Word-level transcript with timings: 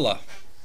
Olá, 0.00 0.18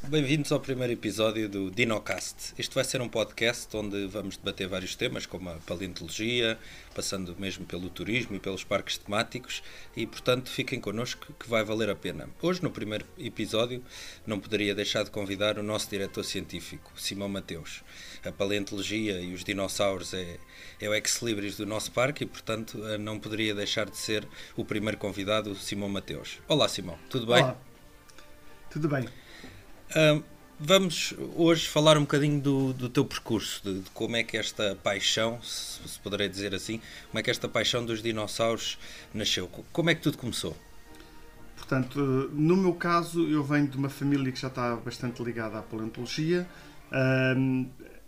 bem-vindos 0.04 0.50
ao 0.54 0.62
primeiro 0.62 0.94
episódio 0.94 1.50
do 1.50 1.70
DinoCast. 1.70 2.54
Este 2.58 2.74
vai 2.74 2.86
ser 2.86 3.02
um 3.02 3.10
podcast 3.10 3.68
onde 3.76 4.08
vamos 4.08 4.38
debater 4.38 4.66
vários 4.66 4.96
temas, 4.96 5.26
como 5.26 5.50
a 5.50 5.56
paleontologia, 5.56 6.58
passando 6.96 7.36
mesmo 7.38 7.66
pelo 7.66 7.90
turismo 7.90 8.38
e 8.38 8.40
pelos 8.40 8.64
parques 8.64 8.98
temáticos, 8.98 9.62
e 9.94 10.08
portanto 10.08 10.50
fiquem 10.50 10.80
connosco 10.80 11.34
que 11.38 11.50
vai 11.50 11.66
valer 11.66 11.90
a 11.90 11.96
pena. 11.98 12.30
Hoje, 12.42 12.64
no 12.64 12.72
primeiro 12.72 13.06
episódio, 13.18 13.84
não 14.26 14.40
poderia 14.40 14.74
deixar 14.74 15.04
de 15.04 15.12
convidar 15.12 15.60
o 15.60 15.64
nosso 15.64 15.90
diretor 15.90 16.24
científico, 16.24 16.94
Simão 16.96 17.28
Mateus. 17.28 17.84
A 18.26 18.32
paleontologia 18.32 19.20
e 19.20 19.34
os 19.34 19.44
dinossauros 19.44 20.14
é, 20.14 20.38
é 20.80 20.88
o 20.88 20.94
ex-libris 20.94 21.58
do 21.58 21.66
nosso 21.66 21.92
parque 21.92 22.24
e, 22.24 22.26
portanto, 22.26 22.78
não 23.02 23.20
poderia 23.20 23.54
deixar 23.54 23.90
de 23.90 23.98
ser 23.98 24.26
o 24.56 24.64
primeiro 24.64 24.98
convidado, 24.98 25.54
Simão 25.56 25.90
Mateus. 25.90 26.40
Olá, 26.48 26.70
Simão, 26.70 26.98
tudo 27.10 27.26
bem? 27.26 27.44
Olá. 27.44 27.58
Tudo 28.76 28.90
bem. 28.90 29.06
Vamos 30.58 31.14
hoje 31.36 31.68
falar 31.68 31.98
um 31.98 32.02
bocadinho 32.02 32.40
do, 32.40 32.72
do 32.72 32.88
teu 32.88 33.04
percurso, 33.04 33.62
de, 33.62 33.82
de, 33.82 33.90
como 33.92 34.16
é 34.16 34.24
que 34.24 34.38
esta 34.38 34.78
paixão, 34.82 35.38
se, 35.44 35.86
se, 35.86 36.00
poderei 36.00 36.30
dizer 36.30 36.56
assim, 36.56 36.80
como 37.08 37.20
é 37.20 37.24
que 37.24 37.30
esta 37.30 37.50
paixão 37.50 37.86
dos 37.86 38.02
dinossauros 38.02 38.78
nasceu. 39.14 39.50
Como 39.74 39.90
é 39.90 39.96
que 39.96 40.02
tudo 40.02 40.18
começou? 40.18 40.56
Portanto, 41.58 42.00
no 42.32 42.56
meu 42.56 42.74
caso, 42.74 43.28
eu 43.28 43.44
venho 43.44 43.68
de 43.68 43.76
uma 43.76 43.90
família 43.90 44.32
que 44.32 44.40
já 44.40 44.48
está 44.48 44.78
bastante 44.78 45.22
ligada 45.22 45.60
à 45.60 45.62
paleontologia. 45.62 46.48
Uh, 46.90 47.66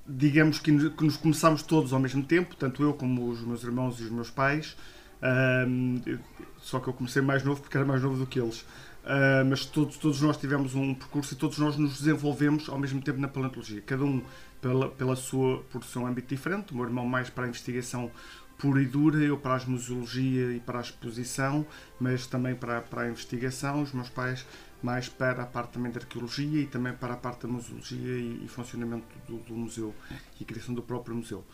digamos 0.08 0.60
que 0.60 0.72
nos 0.72 1.18
começámos 1.18 1.64
todos 1.64 1.92
ao 1.92 2.00
mesmo 2.00 2.24
tempo, 2.24 2.56
tanto 2.56 2.82
eu 2.82 2.94
como 2.94 3.30
os 3.30 3.42
meus 3.42 3.62
irmãos 3.64 4.00
e 4.00 4.04
os 4.04 4.10
meus 4.10 4.30
pais. 4.30 4.78
Uh, 5.22 6.18
só 6.60 6.80
que 6.80 6.88
eu 6.88 6.94
comecei 6.94 7.22
mais 7.22 7.44
novo 7.44 7.60
porque 7.60 7.76
era 7.76 7.86
mais 7.86 8.02
novo 8.02 8.18
do 8.18 8.26
que 8.26 8.40
eles. 8.40 8.64
Uh, 9.08 9.46
mas 9.50 9.66
todos, 9.66 9.96
todos 9.98 10.22
nós 10.22 10.36
tivemos 10.36 10.76
um 10.76 10.94
percurso 10.94 11.34
e 11.34 11.38
todos 11.38 11.58
nós 11.60 11.78
nos 11.78 12.00
desenvolvemos 12.00 12.68
ao 12.68 12.78
mesmo 12.78 13.02
tempo 13.02 13.18
na 13.22 13.30
paleontologia. 13.30 13.82
Cada 13.82 14.04
um 14.04 14.22
pela, 14.60 14.90
pela 14.90 15.16
sua, 15.16 15.64
por 15.72 15.82
seu 15.86 16.06
âmbito 16.06 16.28
diferente. 16.28 16.74
O 16.74 16.76
meu 16.76 16.84
irmão 16.84 17.06
mais 17.06 17.30
para 17.30 17.46
a 17.46 17.48
investigação 17.48 18.12
pura 18.58 18.82
e 18.82 18.86
dura, 18.86 19.20
eu 19.20 19.38
para 19.38 19.64
a 19.64 19.66
museologia 19.66 20.52
e 20.52 20.60
para 20.60 20.80
a 20.80 20.82
exposição, 20.82 21.66
mas 21.98 22.28
também 22.28 22.54
para, 22.54 22.82
para 22.82 23.04
a 23.04 23.10
investigação. 23.10 23.82
Os 23.82 23.94
meus 23.94 24.10
pais 24.10 24.46
mais 24.84 25.08
para 25.08 25.44
a 25.44 25.46
parte 25.46 25.72
também 25.72 25.92
da 25.92 26.02
arqueologia 26.02 26.62
e 26.62 26.68
também 26.68 26.92
para 26.92 27.14
a 27.14 27.18
parte 27.18 27.44
da 27.44 27.48
museologia 27.48 28.12
e, 28.18 28.44
e 28.44 28.48
funcionamento 28.50 29.06
do, 29.26 29.38
do, 29.38 29.54
museu 29.54 29.96
e 30.38 30.44
criação 30.44 30.76
do 30.76 30.82
próprio 30.82 31.16
museu. 31.16 31.46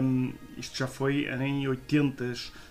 Um, 0.00 0.32
isto 0.56 0.76
já 0.78 0.86
foi 0.86 1.26
em 1.26 1.66
80, 1.66 2.24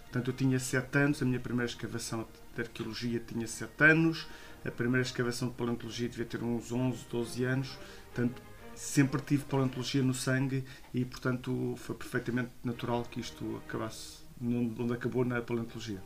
portanto 0.04 0.30
eu 0.30 0.34
tinha 0.34 0.58
7 0.58 0.98
anos, 0.98 1.22
a 1.22 1.26
minha 1.26 1.40
primeira 1.40 1.70
escavação 1.70 2.26
de 2.58 2.68
arqueologia 2.68 3.20
tinha 3.20 3.48
7 3.48 3.72
anos, 3.84 4.28
a 4.66 4.72
primeira 4.72 5.06
escavação 5.06 5.50
de 5.50 5.56
paleontologia 5.56 6.10
devia 6.10 6.26
ter 6.26 6.44
uns 6.44 6.72
11, 6.72 7.06
12 7.10 7.44
anos, 7.46 7.78
portanto 8.14 8.42
sempre 8.76 9.22
tive 9.22 9.44
paleontologia 9.46 10.04
no 10.04 10.14
sangue 10.14 10.64
e 10.94 11.04
portanto 11.06 11.76
foi 11.78 11.96
perfeitamente 11.96 12.52
natural 12.64 13.04
que 13.04 13.20
isto 13.20 13.62
acabasse 13.66 14.18
onde 14.42 14.94
acabou 14.94 15.26
na 15.26 15.42
paleontologia. 15.42 16.02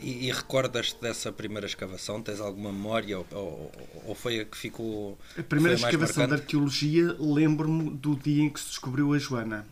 E, 0.00 0.26
e 0.26 0.32
recordas-te 0.32 1.00
dessa 1.00 1.30
primeira 1.30 1.66
escavação? 1.66 2.20
Tens 2.20 2.40
alguma 2.40 2.72
memória 2.72 3.18
ou, 3.18 3.26
ou, 3.32 3.72
ou 4.06 4.14
foi 4.14 4.40
a 4.40 4.44
que 4.44 4.56
ficou. 4.56 5.18
A 5.38 5.42
primeira 5.42 5.74
escavação 5.74 6.26
de 6.26 6.34
arqueologia 6.34 7.14
lembro-me 7.18 7.90
do 7.90 8.16
dia 8.16 8.42
em 8.42 8.50
que 8.50 8.58
se 8.58 8.68
descobriu 8.68 9.12
a 9.12 9.18
Joana. 9.18 9.66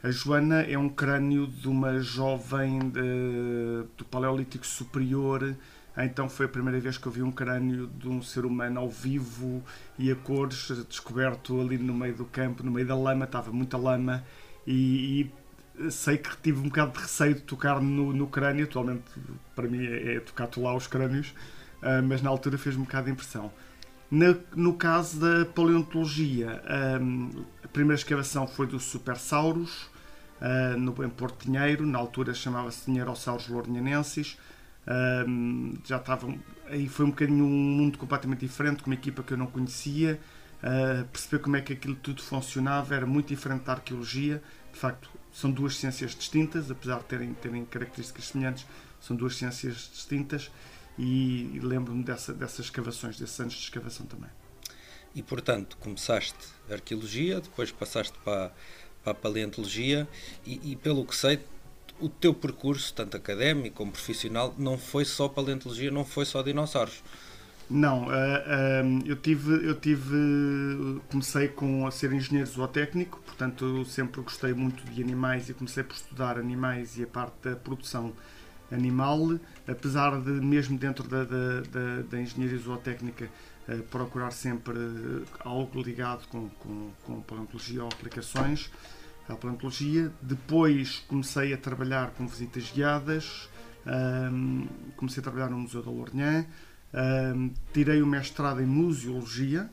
A 0.00 0.12
Joana 0.12 0.62
é 0.62 0.78
um 0.78 0.88
crânio 0.88 1.48
de 1.48 1.68
uma 1.68 1.98
jovem 1.98 2.78
de, 2.88 3.84
do 3.96 4.04
Paleolítico 4.04 4.64
Superior. 4.64 5.56
Então 5.96 6.28
foi 6.28 6.46
a 6.46 6.48
primeira 6.48 6.78
vez 6.78 6.96
que 6.96 7.06
eu 7.06 7.10
vi 7.10 7.20
um 7.20 7.32
crânio 7.32 7.88
de 7.88 8.08
um 8.08 8.22
ser 8.22 8.46
humano 8.46 8.78
ao 8.78 8.88
vivo 8.88 9.60
e 9.98 10.12
a 10.12 10.14
cores, 10.14 10.70
descoberto 10.88 11.60
ali 11.60 11.76
no 11.78 11.92
meio 11.92 12.14
do 12.14 12.24
campo, 12.24 12.62
no 12.62 12.70
meio 12.70 12.86
da 12.86 12.94
lama, 12.94 13.24
estava 13.24 13.50
muita 13.50 13.76
lama 13.76 14.22
e, 14.64 15.28
e 15.76 15.90
sei 15.90 16.16
que 16.16 16.30
tive 16.40 16.60
um 16.60 16.68
bocado 16.68 16.92
de 16.92 17.00
receio 17.00 17.34
de 17.34 17.40
tocar 17.40 17.80
no, 17.80 18.12
no 18.12 18.28
crânio. 18.28 18.66
Atualmente, 18.66 19.02
para 19.56 19.66
mim, 19.66 19.84
é, 19.84 20.14
é 20.14 20.20
tocar 20.20 20.48
lá 20.58 20.76
os 20.76 20.86
crânios, 20.86 21.34
uh, 21.82 22.00
mas 22.06 22.22
na 22.22 22.30
altura 22.30 22.56
fez 22.56 22.76
um 22.76 22.82
bocado 22.82 23.06
de 23.06 23.12
impressão. 23.12 23.52
No 24.54 24.74
caso 24.74 25.20
da 25.20 25.44
paleontologia, 25.44 26.62
um, 27.02 27.44
a 27.57 27.57
primeira 27.78 28.00
escavação 28.00 28.44
foi 28.44 28.66
do 28.66 28.80
Supersaurus, 28.80 29.84
uh, 30.40 30.76
no, 30.76 30.90
em 31.04 31.08
Porto 31.08 31.44
Pinheiro, 31.44 31.86
na 31.86 31.96
altura 31.96 32.34
chamava-se 32.34 32.86
Dinheirosauros 32.86 33.46
Lornhanensis. 33.46 34.36
Um, 35.28 35.74
já 35.84 35.98
estavam. 35.98 36.40
Aí 36.66 36.88
foi 36.88 37.06
um 37.06 37.10
bocadinho 37.10 37.44
um 37.44 37.48
mundo 37.48 37.96
completamente 37.96 38.40
diferente, 38.40 38.82
com 38.82 38.90
uma 38.90 38.94
equipa 38.94 39.22
que 39.22 39.32
eu 39.32 39.36
não 39.38 39.46
conhecia. 39.46 40.18
Uh, 40.60 41.06
perceber 41.06 41.40
como 41.40 41.54
é 41.54 41.60
que 41.60 41.72
aquilo 41.72 41.94
tudo 41.94 42.20
funcionava 42.20 42.96
era 42.96 43.06
muito 43.06 43.28
diferente 43.28 43.62
da 43.62 43.74
arqueologia. 43.74 44.42
De 44.72 44.78
facto, 44.78 45.08
são 45.30 45.48
duas 45.48 45.76
ciências 45.76 46.16
distintas, 46.16 46.72
apesar 46.72 46.98
de 46.98 47.04
terem, 47.04 47.32
terem 47.34 47.64
características 47.64 48.24
semelhantes, 48.26 48.66
são 49.00 49.14
duas 49.14 49.36
ciências 49.36 49.88
distintas 49.94 50.50
e, 50.98 51.52
e 51.54 51.60
lembro-me 51.60 52.02
dessa, 52.02 52.32
dessas 52.32 52.66
escavações, 52.66 53.16
desses 53.16 53.38
anos 53.38 53.54
de 53.54 53.60
escavação 53.60 54.04
também. 54.04 54.30
E 55.18 55.22
portanto, 55.24 55.76
começaste 55.80 56.38
arqueologia, 56.70 57.40
depois 57.40 57.72
passaste 57.72 58.16
para, 58.24 58.52
para 59.02 59.10
a 59.10 59.14
paleontologia 59.14 60.06
e, 60.46 60.60
e, 60.70 60.76
pelo 60.76 61.04
que 61.04 61.16
sei, 61.16 61.40
o 61.98 62.08
teu 62.08 62.32
percurso, 62.32 62.94
tanto 62.94 63.16
académico 63.16 63.78
como 63.78 63.90
profissional, 63.90 64.54
não 64.56 64.78
foi 64.78 65.04
só 65.04 65.28
paleontologia, 65.28 65.90
não 65.90 66.04
foi 66.04 66.24
só 66.24 66.40
dinossauros. 66.40 67.02
Não, 67.68 68.04
uh, 68.04 68.10
uh, 68.10 69.02
eu 69.06 69.16
tive, 69.16 69.68
eu 69.68 69.74
tive, 69.74 71.00
comecei 71.10 71.48
com 71.48 71.84
a 71.84 71.90
ser 71.90 72.12
engenheiro 72.12 72.48
zootécnico, 72.48 73.20
portanto 73.26 73.84
sempre 73.86 74.20
gostei 74.20 74.54
muito 74.54 74.84
de 74.84 75.02
animais 75.02 75.48
e 75.50 75.54
comecei 75.54 75.82
por 75.82 75.96
estudar 75.96 76.38
animais 76.38 76.96
e 76.96 77.02
a 77.02 77.08
parte 77.08 77.34
da 77.42 77.56
produção 77.56 78.12
animal, 78.70 79.36
apesar 79.66 80.20
de, 80.20 80.30
mesmo 80.30 80.78
dentro 80.78 81.08
da, 81.08 81.24
da, 81.24 81.60
da, 81.62 82.02
da 82.08 82.20
engenharia 82.20 82.58
zootécnica, 82.58 83.28
procurar 83.90 84.30
sempre 84.30 84.78
algo 85.40 85.82
ligado 85.82 86.26
com, 86.28 86.48
com, 86.48 86.90
com 87.04 87.20
paleontologia 87.22 87.82
ou 87.82 87.88
aplicações 87.88 88.70
à 89.28 89.36
paleontologia. 89.36 90.10
Depois 90.22 91.04
comecei 91.08 91.52
a 91.52 91.58
trabalhar 91.58 92.10
com 92.10 92.26
visitas 92.26 92.70
guiadas, 92.70 93.48
um, 93.86 94.66
comecei 94.96 95.20
a 95.20 95.24
trabalhar 95.24 95.50
no 95.50 95.58
Museu 95.58 95.82
da 95.82 95.90
Lourinhã, 95.90 96.46
um, 97.34 97.52
tirei 97.72 98.00
o 98.00 98.06
mestrado 98.06 98.60
em 98.60 98.66
museologia, 98.66 99.70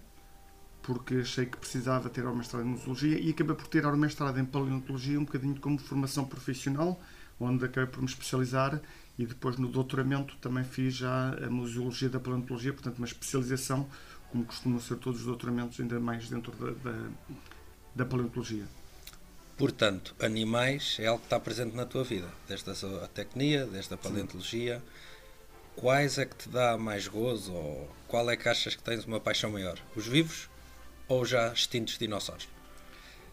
porque 0.84 1.16
achei 1.16 1.46
que 1.46 1.58
precisava 1.58 2.10
ter 2.10 2.26
o 2.26 2.36
mestrado 2.36 2.64
em 2.66 2.70
museologia 2.70 3.20
e 3.20 3.30
acabei 3.30 3.56
por 3.56 3.68
tirar 3.68 3.94
o 3.94 3.98
mestrado 3.98 4.40
em 4.40 4.46
paleontologia 4.46 5.20
um 5.20 5.24
bocadinho 5.24 5.60
como 5.60 5.78
formação 5.78 6.26
profissional, 6.26 7.00
onde 7.40 7.66
acabei 7.66 7.90
por 7.90 8.02
me 8.02 8.08
especializar 8.08 8.80
e 9.18 9.26
depois 9.26 9.58
no 9.58 9.68
doutoramento 9.68 10.36
também 10.38 10.64
fiz 10.64 10.96
já 10.96 11.34
a 11.46 11.50
museologia 11.50 12.10
da 12.10 12.20
paleontologia, 12.20 12.74
portanto 12.74 12.98
uma 12.98 13.08
especialização, 13.08 13.88
como 14.30 14.46
costumam 14.46 14.80
ser 14.80 14.98
todos 14.98 15.22
os 15.22 15.26
doutoramentos, 15.26 15.80
ainda 15.80 16.00
mais 16.00 16.30
dentro 16.30 16.52
da, 16.54 16.72
da, 16.92 17.10
da 17.96 18.06
paleontologia. 18.06 18.66
Portanto, 19.58 20.14
animais 20.20 20.98
é 21.00 21.08
algo 21.08 21.20
que 21.20 21.28
está 21.28 21.40
presente 21.40 21.76
na 21.76 21.86
tua 21.86 22.04
vida, 22.04 22.28
desde 22.48 22.70
a 22.70 22.74
zootecnia, 22.74 23.66
desde 23.66 23.94
a 23.94 23.98
paleontologia. 23.98 24.84
Quais 25.78 26.18
é 26.18 26.26
que 26.26 26.36
te 26.36 26.50
dá 26.50 26.78
mais 26.78 27.08
gozo 27.08 27.54
ou 27.54 27.90
qual 28.08 28.30
é 28.30 28.36
que 28.36 28.50
achas 28.50 28.76
que 28.76 28.84
tens 28.84 29.06
uma 29.06 29.20
paixão 29.20 29.52
maior? 29.52 29.80
Os 29.96 30.06
vivos 30.08 30.50
ou 31.08 31.26
já 31.26 31.54
extintos 31.54 31.98
dinossauros? 31.98 32.50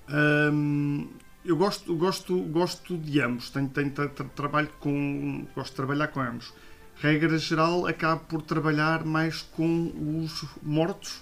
Hum, 0.08 1.10
eu 1.44 1.56
gosto, 1.56 1.94
gosto, 1.96 2.38
gosto 2.44 2.96
de 2.96 3.20
ambos. 3.20 3.50
Tenho, 3.50 3.68
tenho 3.68 3.90
tra 3.90 4.08
trabalho 4.08 4.70
com, 4.78 5.46
gosto 5.54 5.70
de 5.70 5.76
trabalhar 5.76 6.08
com 6.08 6.20
ambos. 6.20 6.52
Regra 6.96 7.36
geral, 7.38 7.86
acabo 7.86 8.24
por 8.24 8.42
trabalhar 8.42 9.04
mais 9.04 9.42
com 9.42 9.92
os 10.24 10.44
mortos, 10.62 11.20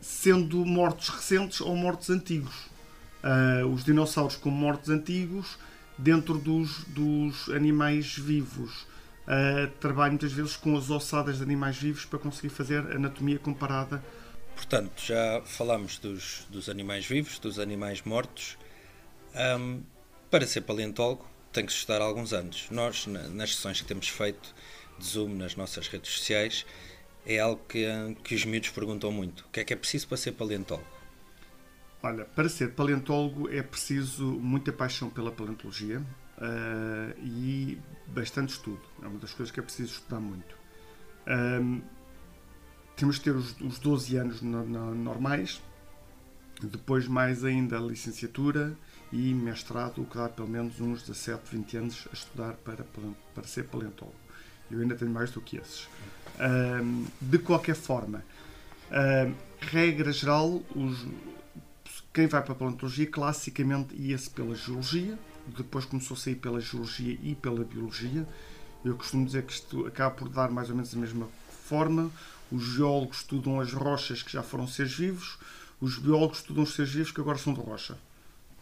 sendo 0.00 0.66
mortos 0.66 1.08
recentes 1.08 1.60
ou 1.60 1.74
mortos 1.74 2.10
antigos. 2.10 2.70
Uh, 3.22 3.66
os 3.68 3.84
dinossauros 3.84 4.36
como 4.36 4.56
mortos 4.56 4.90
antigos 4.90 5.56
dentro 5.96 6.36
dos, 6.36 6.84
dos 6.84 7.48
animais 7.50 8.18
vivos. 8.18 8.82
Uh, 9.22 9.70
trabalho 9.78 10.12
muitas 10.12 10.32
vezes 10.32 10.56
com 10.56 10.76
as 10.76 10.90
ossadas 10.90 11.36
de 11.36 11.42
animais 11.44 11.76
vivos 11.76 12.04
para 12.04 12.18
conseguir 12.18 12.50
fazer 12.50 12.78
anatomia 12.94 13.38
comparada. 13.38 14.02
Portanto, 14.54 15.00
já 15.00 15.40
falamos 15.46 15.98
dos, 15.98 16.46
dos 16.50 16.68
animais 16.68 17.06
vivos, 17.06 17.38
dos 17.38 17.58
animais 17.58 18.02
mortos. 18.02 18.58
Um, 19.34 19.82
para 20.30 20.46
ser 20.46 20.62
paleontólogo 20.62 21.26
tem 21.52 21.66
que 21.66 21.72
estudar 21.72 22.00
alguns 22.00 22.32
anos. 22.32 22.68
Nós, 22.70 23.06
nas 23.06 23.54
sessões 23.54 23.80
que 23.80 23.86
temos 23.86 24.08
feito 24.08 24.54
de 24.98 25.04
Zoom 25.04 25.34
nas 25.34 25.54
nossas 25.56 25.88
redes 25.88 26.10
sociais, 26.10 26.64
é 27.26 27.38
algo 27.38 27.62
que, 27.68 27.86
que 28.24 28.34
os 28.34 28.44
miúdos 28.44 28.70
perguntam 28.70 29.12
muito. 29.12 29.40
O 29.42 29.50
que 29.50 29.60
é 29.60 29.64
que 29.64 29.72
é 29.72 29.76
preciso 29.76 30.08
para 30.08 30.16
ser 30.16 30.32
paleontólogo? 30.32 30.88
Olha, 32.02 32.24
para 32.24 32.48
ser 32.48 32.72
paleontólogo 32.72 33.48
é 33.48 33.62
preciso 33.62 34.24
muita 34.24 34.72
paixão 34.72 35.08
pela 35.08 35.30
paleontologia 35.30 36.00
uh, 36.00 37.20
e 37.22 37.78
bastante 38.08 38.50
estudo. 38.50 38.82
É 39.02 39.06
uma 39.06 39.18
das 39.18 39.32
coisas 39.32 39.52
que 39.52 39.60
é 39.60 39.62
preciso 39.62 39.92
estudar 39.92 40.18
muito. 40.18 40.56
Um, 41.28 41.80
temos 42.96 43.18
que 43.18 43.24
ter 43.24 43.36
os, 43.36 43.58
os 43.60 43.78
12 43.78 44.16
anos 44.16 44.42
no, 44.42 44.64
no, 44.64 44.94
normais, 44.94 45.62
depois 46.60 47.06
mais 47.06 47.44
ainda 47.44 47.78
a 47.78 47.80
licenciatura 47.80 48.76
e 49.12 49.34
mestrado, 49.34 50.00
o 50.00 50.06
que 50.06 50.16
dá 50.16 50.28
pelo 50.28 50.48
menos 50.48 50.80
uns 50.80 51.02
17, 51.02 51.42
20 51.52 51.76
anos 51.76 52.08
a 52.10 52.14
estudar 52.14 52.54
para, 52.54 52.84
para 53.34 53.44
ser 53.44 53.64
paleontólogo. 53.64 54.16
Eu 54.70 54.80
ainda 54.80 54.94
tenho 54.94 55.10
mais 55.10 55.30
do 55.30 55.40
que 55.40 55.58
esses. 55.58 55.86
Um, 56.40 57.04
de 57.20 57.38
qualquer 57.38 57.74
forma, 57.74 58.24
um, 58.90 59.34
regra 59.60 60.10
geral, 60.10 60.62
os, 60.74 61.06
quem 62.12 62.26
vai 62.26 62.42
para 62.42 62.52
a 62.52 62.56
paleontologia 62.56 63.06
classicamente 63.06 63.94
ia-se 63.94 64.30
pela 64.30 64.54
geologia, 64.54 65.18
depois 65.46 65.84
começou 65.84 66.16
a 66.16 66.20
sair 66.20 66.36
pela 66.36 66.60
geologia 66.60 67.18
e 67.22 67.34
pela 67.34 67.64
biologia. 67.64 68.26
Eu 68.82 68.96
costumo 68.96 69.26
dizer 69.26 69.44
que 69.44 69.52
isto 69.52 69.86
acaba 69.86 70.14
por 70.14 70.28
dar 70.28 70.50
mais 70.50 70.70
ou 70.70 70.74
menos 70.74 70.94
a 70.94 70.98
mesma 70.98 71.28
forma. 71.66 72.10
Os 72.50 72.62
geólogos 72.62 73.18
estudam 73.18 73.60
as 73.60 73.72
rochas 73.72 74.22
que 74.22 74.32
já 74.32 74.42
foram 74.42 74.66
seres 74.66 74.94
vivos, 74.94 75.38
os 75.80 75.98
biólogos 75.98 76.38
estudam 76.38 76.64
os 76.64 76.74
seres 76.74 76.92
vivos 76.92 77.12
que 77.12 77.20
agora 77.20 77.38
são 77.38 77.52
de 77.52 77.60
rocha. 77.60 77.96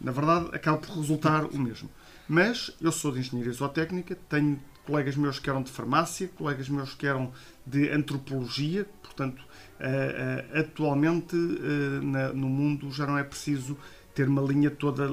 Na 0.01 0.13
verdade, 0.13 0.49
acaba 0.53 0.79
por 0.79 0.97
resultar 0.97 1.45
o 1.45 1.59
mesmo. 1.59 1.91
Mas 2.29 2.73
eu 2.81 2.93
sou 2.93 3.13
de 3.13 3.19
engenharia 3.19 3.53
zootécnica, 3.53 4.17
tenho 4.29 4.59
colegas 4.87 5.17
meus 5.17 5.39
que 5.39 5.49
eram 5.49 5.63
de 5.63 5.71
farmácia, 5.71 6.29
colegas 6.37 6.69
meus 6.69 6.95
que 6.95 7.07
eram 7.07 7.33
de 7.67 7.91
antropologia, 7.91 8.87
portanto, 9.03 9.41
uh, 9.41 10.57
uh, 10.57 10.61
atualmente 10.61 11.37
uh, 11.37 12.03
na, 12.03 12.33
no 12.33 12.49
mundo 12.49 12.91
já 12.91 13.07
não 13.07 13.19
é 13.19 13.25
preciso 13.25 13.77
ter 14.15 14.29
uma 14.29 14.43
linha 14.43 14.71
toda, 14.71 15.09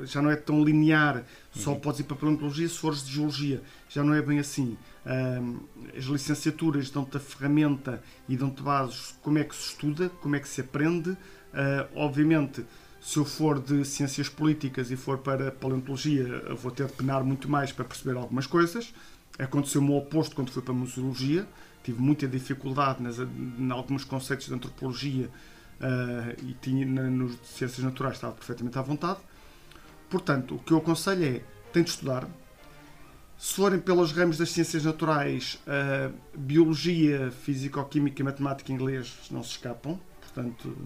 já 0.00 0.20
não 0.20 0.30
é 0.30 0.36
tão 0.36 0.62
linear, 0.62 1.24
só 1.52 1.72
uhum. 1.72 1.80
podes 1.80 2.00
ir 2.00 2.04
para 2.04 2.16
a 2.16 2.20
paleontologia 2.20 2.68
se 2.68 2.78
fores 2.78 3.04
de 3.04 3.12
geologia, 3.12 3.62
já 3.88 4.04
não 4.04 4.12
é 4.12 4.20
bem 4.20 4.38
assim. 4.38 4.76
as 5.96 6.04
licenciaturas 6.04 6.90
dão-te 6.90 7.16
a 7.16 7.20
ferramenta 7.20 8.02
e 8.28 8.36
dão-te 8.36 8.62
bases 8.62 9.14
como 9.22 9.38
é 9.38 9.44
que 9.44 9.56
se 9.56 9.70
estuda, 9.70 10.10
como 10.20 10.36
é 10.36 10.38
que 10.38 10.46
se 10.46 10.60
aprende, 10.60 11.16
obviamente 11.94 12.62
se 13.02 13.18
eu 13.18 13.24
for 13.24 13.58
de 13.58 13.84
ciências 13.84 14.28
políticas 14.28 14.92
e 14.92 14.96
for 14.96 15.18
para 15.18 15.50
paleontologia, 15.50 16.40
vou 16.54 16.70
ter 16.70 16.86
de 16.86 16.92
penar 16.92 17.24
muito 17.24 17.48
mais 17.48 17.72
para 17.72 17.84
perceber 17.84 18.16
algumas 18.16 18.46
coisas. 18.46 18.94
Aconteceu-me 19.36 19.90
o 19.90 19.96
oposto 19.96 20.36
quando 20.36 20.52
fui 20.52 20.62
para 20.62 20.72
a 20.72 20.76
museologia. 20.76 21.44
Tive 21.82 22.00
muita 22.00 22.28
dificuldade 22.28 23.02
nas, 23.02 23.18
em 23.18 23.70
alguns 23.72 24.04
conceitos 24.04 24.46
de 24.46 24.54
antropologia 24.54 25.28
uh, 25.80 26.46
e 26.46 26.54
tinha 26.62 26.86
nas 26.86 27.32
ciências 27.44 27.84
naturais 27.84 28.14
estava 28.14 28.34
perfeitamente 28.34 28.78
à 28.78 28.82
vontade. 28.82 29.18
Portanto, 30.08 30.54
o 30.54 30.58
que 30.60 30.72
eu 30.72 30.78
aconselho 30.78 31.24
é, 31.24 31.42
tem 31.72 31.82
de 31.82 31.90
estudar. 31.90 32.28
Se 33.36 33.54
forem 33.54 33.80
pelos 33.80 34.12
ramos 34.12 34.38
das 34.38 34.50
ciências 34.50 34.84
naturais, 34.84 35.58
uh, 35.66 36.14
biologia, 36.38 37.32
físico-química, 37.32 38.22
matemática 38.22 38.70
e 38.70 38.74
inglês 38.76 39.12
não 39.28 39.42
se 39.42 39.50
escapam. 39.50 39.98
Portanto, 40.20 40.76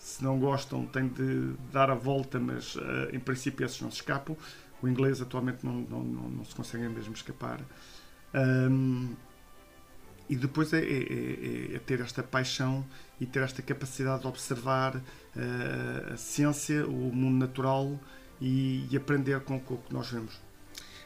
se 0.00 0.24
não 0.24 0.38
gostam, 0.38 0.86
têm 0.86 1.08
de 1.08 1.52
dar 1.70 1.90
a 1.90 1.94
volta, 1.94 2.40
mas 2.40 2.74
uh, 2.74 2.80
em 3.12 3.20
princípio 3.20 3.64
esses 3.66 3.80
não 3.82 3.90
se 3.90 3.98
escapam. 3.98 4.34
O 4.82 4.88
inglês 4.88 5.20
atualmente 5.20 5.64
não, 5.64 5.74
não, 5.74 6.02
não, 6.02 6.30
não 6.30 6.44
se 6.44 6.54
consegue 6.54 6.88
mesmo 6.88 7.12
escapar. 7.12 7.60
Um, 8.34 9.14
e 10.26 10.36
depois 10.36 10.72
é, 10.72 10.78
é, 10.78 10.82
é, 10.82 11.74
é, 11.74 11.78
ter 11.80 12.00
esta 12.00 12.22
paixão 12.22 12.86
e 13.20 13.26
ter 13.26 13.42
esta 13.42 13.60
capacidade 13.60 14.22
de 14.22 14.28
observar 14.28 14.96
uh, 14.96 16.14
a 16.14 16.16
ciência, 16.16 16.86
o 16.86 17.12
mundo 17.12 17.36
natural 17.36 18.00
e, 18.40 18.86
e 18.90 18.96
aprender 18.96 19.40
com, 19.40 19.60
com, 19.60 19.74
o 19.74 19.78
que 19.78 19.92
nós 19.92 20.08
vemos. 20.08 20.40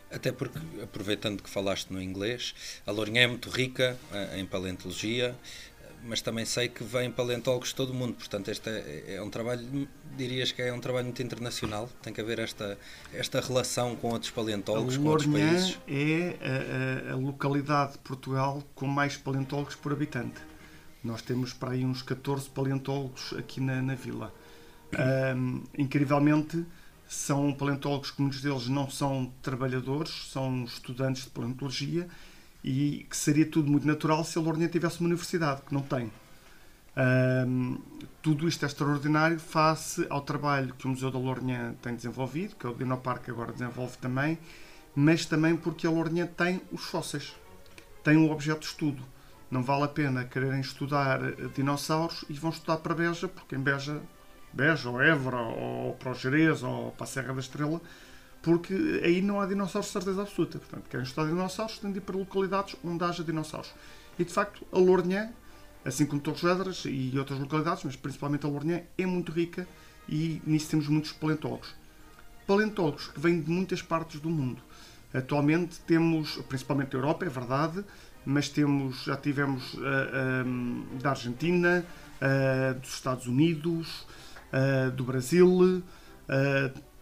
Até 0.08 0.30
porque, 0.30 0.58
aproveitando 0.80 1.42
que 1.42 1.50
falaste 1.50 1.90
no 1.90 2.00
inglês, 2.00 2.54
a 2.86 2.92
Lourinhã 2.92 3.22
é 3.22 3.26
muito 3.26 3.50
rica 3.50 3.98
uh, 4.12 4.36
em 4.36 4.46
paleontologia, 4.46 5.34
mas 6.06 6.20
também 6.20 6.44
sei 6.44 6.68
que 6.68 6.84
vêm 6.84 7.10
paleontólogos 7.10 7.70
de 7.70 7.74
todo 7.74 7.90
o 7.90 7.94
mundo, 7.94 8.14
portanto 8.14 8.50
este 8.50 8.68
é, 8.68 9.14
é, 9.14 9.22
um 9.22 9.30
trabalho, 9.30 9.88
dirias 10.16 10.52
que 10.52 10.60
é 10.60 10.72
um 10.72 10.80
trabalho 10.80 11.06
muito 11.06 11.22
internacional, 11.22 11.88
tem 12.02 12.12
que 12.12 12.20
haver 12.20 12.38
esta, 12.38 12.78
esta 13.12 13.40
relação 13.40 13.96
com 13.96 14.08
outros 14.08 14.30
paleontólogos, 14.30 14.96
com 14.96 15.06
outros 15.06 15.30
países. 15.30 15.78
é 15.88 16.36
a, 17.06 17.10
a, 17.10 17.12
a, 17.12 17.16
localidade 17.16 17.92
de 17.92 17.98
Portugal 17.98 18.62
com 18.74 18.86
mais 18.86 19.16
paleontólogos 19.16 19.74
por 19.74 19.92
habitante. 19.92 20.40
Nós 21.02 21.22
temos 21.22 21.52
para 21.52 21.72
aí 21.72 21.84
uns 21.84 22.02
14 22.02 22.48
paleontólogos 22.50 23.34
aqui 23.34 23.60
na, 23.60 23.82
na 23.82 23.94
vila. 23.94 24.32
Um, 25.36 25.64
incrivelmente, 25.76 26.64
são 27.06 27.52
paleontólogos 27.52 28.10
que 28.10 28.22
muitos 28.22 28.40
deles 28.40 28.68
não 28.68 28.88
são 28.88 29.32
trabalhadores, 29.42 30.30
são 30.30 30.64
estudantes 30.64 31.24
de 31.24 31.30
paleontologia 31.30 32.08
e 32.64 33.06
que 33.10 33.16
seria 33.16 33.44
tudo 33.44 33.70
muito 33.70 33.86
natural 33.86 34.24
se 34.24 34.38
a 34.38 34.40
Lourinhã 34.40 34.66
tivesse 34.68 34.98
uma 34.98 35.08
universidade, 35.08 35.60
que 35.60 35.74
não 35.74 35.82
tem. 35.82 36.10
Um, 36.96 37.78
tudo 38.22 38.48
isto 38.48 38.64
é 38.64 38.66
extraordinário 38.66 39.38
face 39.38 40.06
ao 40.08 40.22
trabalho 40.22 40.72
que 40.72 40.86
o 40.86 40.88
Museu 40.88 41.10
da 41.10 41.18
Lourinhã 41.18 41.74
tem 41.82 41.94
desenvolvido, 41.94 42.56
que 42.56 42.66
o 42.66 42.72
Dinoparque 42.72 43.30
agora 43.30 43.52
desenvolve 43.52 43.98
também, 43.98 44.38
mas 44.94 45.26
também 45.26 45.54
porque 45.54 45.86
a 45.86 45.90
Lourinhã 45.90 46.26
tem 46.26 46.62
os 46.72 46.84
fósseis, 46.84 47.36
tem 48.02 48.16
um 48.16 48.30
objeto 48.30 48.60
de 48.60 48.66
estudo. 48.66 49.02
Não 49.50 49.62
vale 49.62 49.84
a 49.84 49.88
pena 49.88 50.24
quererem 50.24 50.60
estudar 50.60 51.20
dinossauros 51.54 52.24
e 52.30 52.32
vão 52.32 52.50
estudar 52.50 52.78
para 52.78 52.94
Beja, 52.94 53.28
porque 53.28 53.54
em 53.54 53.60
Beja, 53.60 54.00
Beja 54.52 54.88
ou 54.88 55.02
Évora 55.02 55.36
ou 55.36 55.92
para 55.94 56.12
o 56.12 56.14
Jerez 56.14 56.62
ou 56.62 56.92
para 56.92 57.04
a 57.04 57.06
Serra 57.06 57.34
da 57.34 57.40
Estrela, 57.40 57.80
porque 58.44 59.00
aí 59.02 59.22
não 59.22 59.40
há 59.40 59.46
dinossauros 59.46 59.86
de 59.86 59.92
certeza 59.94 60.20
absoluta. 60.20 60.58
Portanto, 60.58 60.84
querem 60.90 61.06
estudar 61.06 61.26
dinossauros, 61.26 61.78
têm 61.78 61.90
de 61.90 61.98
ir 61.98 62.02
para 62.02 62.14
localidades 62.14 62.76
onde 62.84 63.02
haja 63.02 63.24
dinossauros. 63.24 63.72
E 64.18 64.24
de 64.24 64.30
facto, 64.30 64.66
a 64.70 64.78
Lourinhã, 64.78 65.30
assim 65.82 66.04
como 66.04 66.20
Torres 66.20 66.42
Vedras 66.42 66.82
e 66.84 67.10
outras 67.18 67.40
localidades, 67.40 67.84
mas 67.84 67.96
principalmente 67.96 68.44
a 68.44 68.48
Lourinhã, 68.50 68.82
é 68.98 69.06
muito 69.06 69.32
rica 69.32 69.66
e 70.06 70.42
nisso 70.46 70.68
temos 70.68 70.88
muitos 70.88 71.12
paleontólogos. 71.12 71.74
Paleontólogos 72.46 73.08
que 73.08 73.18
vêm 73.18 73.40
de 73.40 73.50
muitas 73.50 73.80
partes 73.80 74.20
do 74.20 74.28
mundo. 74.28 74.60
Atualmente 75.14 75.80
temos, 75.86 76.36
principalmente 76.46 76.90
da 76.90 76.98
Europa, 76.98 77.24
é 77.24 77.30
verdade, 77.30 77.82
mas 78.26 78.50
temos, 78.50 79.04
já 79.04 79.16
tivemos 79.16 79.72
uh, 79.74 79.78
uh, 79.78 80.98
da 81.00 81.10
Argentina, 81.10 81.82
uh, 82.20 82.78
dos 82.78 82.92
Estados 82.92 83.26
Unidos, 83.26 84.06
do 84.96 85.02
Brasil, 85.02 85.82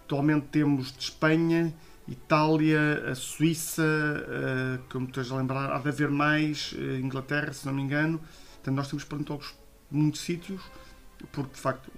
Atualmente 0.05 0.47
temos 0.51 0.93
de 0.93 1.05
Espanha, 1.05 1.73
Itália, 2.09 3.11
a 3.11 3.15
Suíça, 3.15 3.83
uh, 3.83 4.83
como 4.91 5.07
estás 5.07 5.31
a 5.31 5.37
lembrar, 5.37 5.73
há 5.73 5.79
de 5.79 5.89
haver 5.89 6.11
mais, 6.11 6.73
uh, 6.73 6.97
Inglaterra, 6.97 7.53
se 7.53 7.65
não 7.67 7.73
me 7.73 7.83
engano. 7.83 8.19
Portanto, 8.55 8.75
nós 8.75 8.89
temos 8.89 9.05
paleontólogos 9.05 9.55
de 9.91 9.97
muitos 9.97 10.21
sítios, 10.21 10.61
porque 11.31 11.55
de 11.55 11.61
facto 11.61 11.91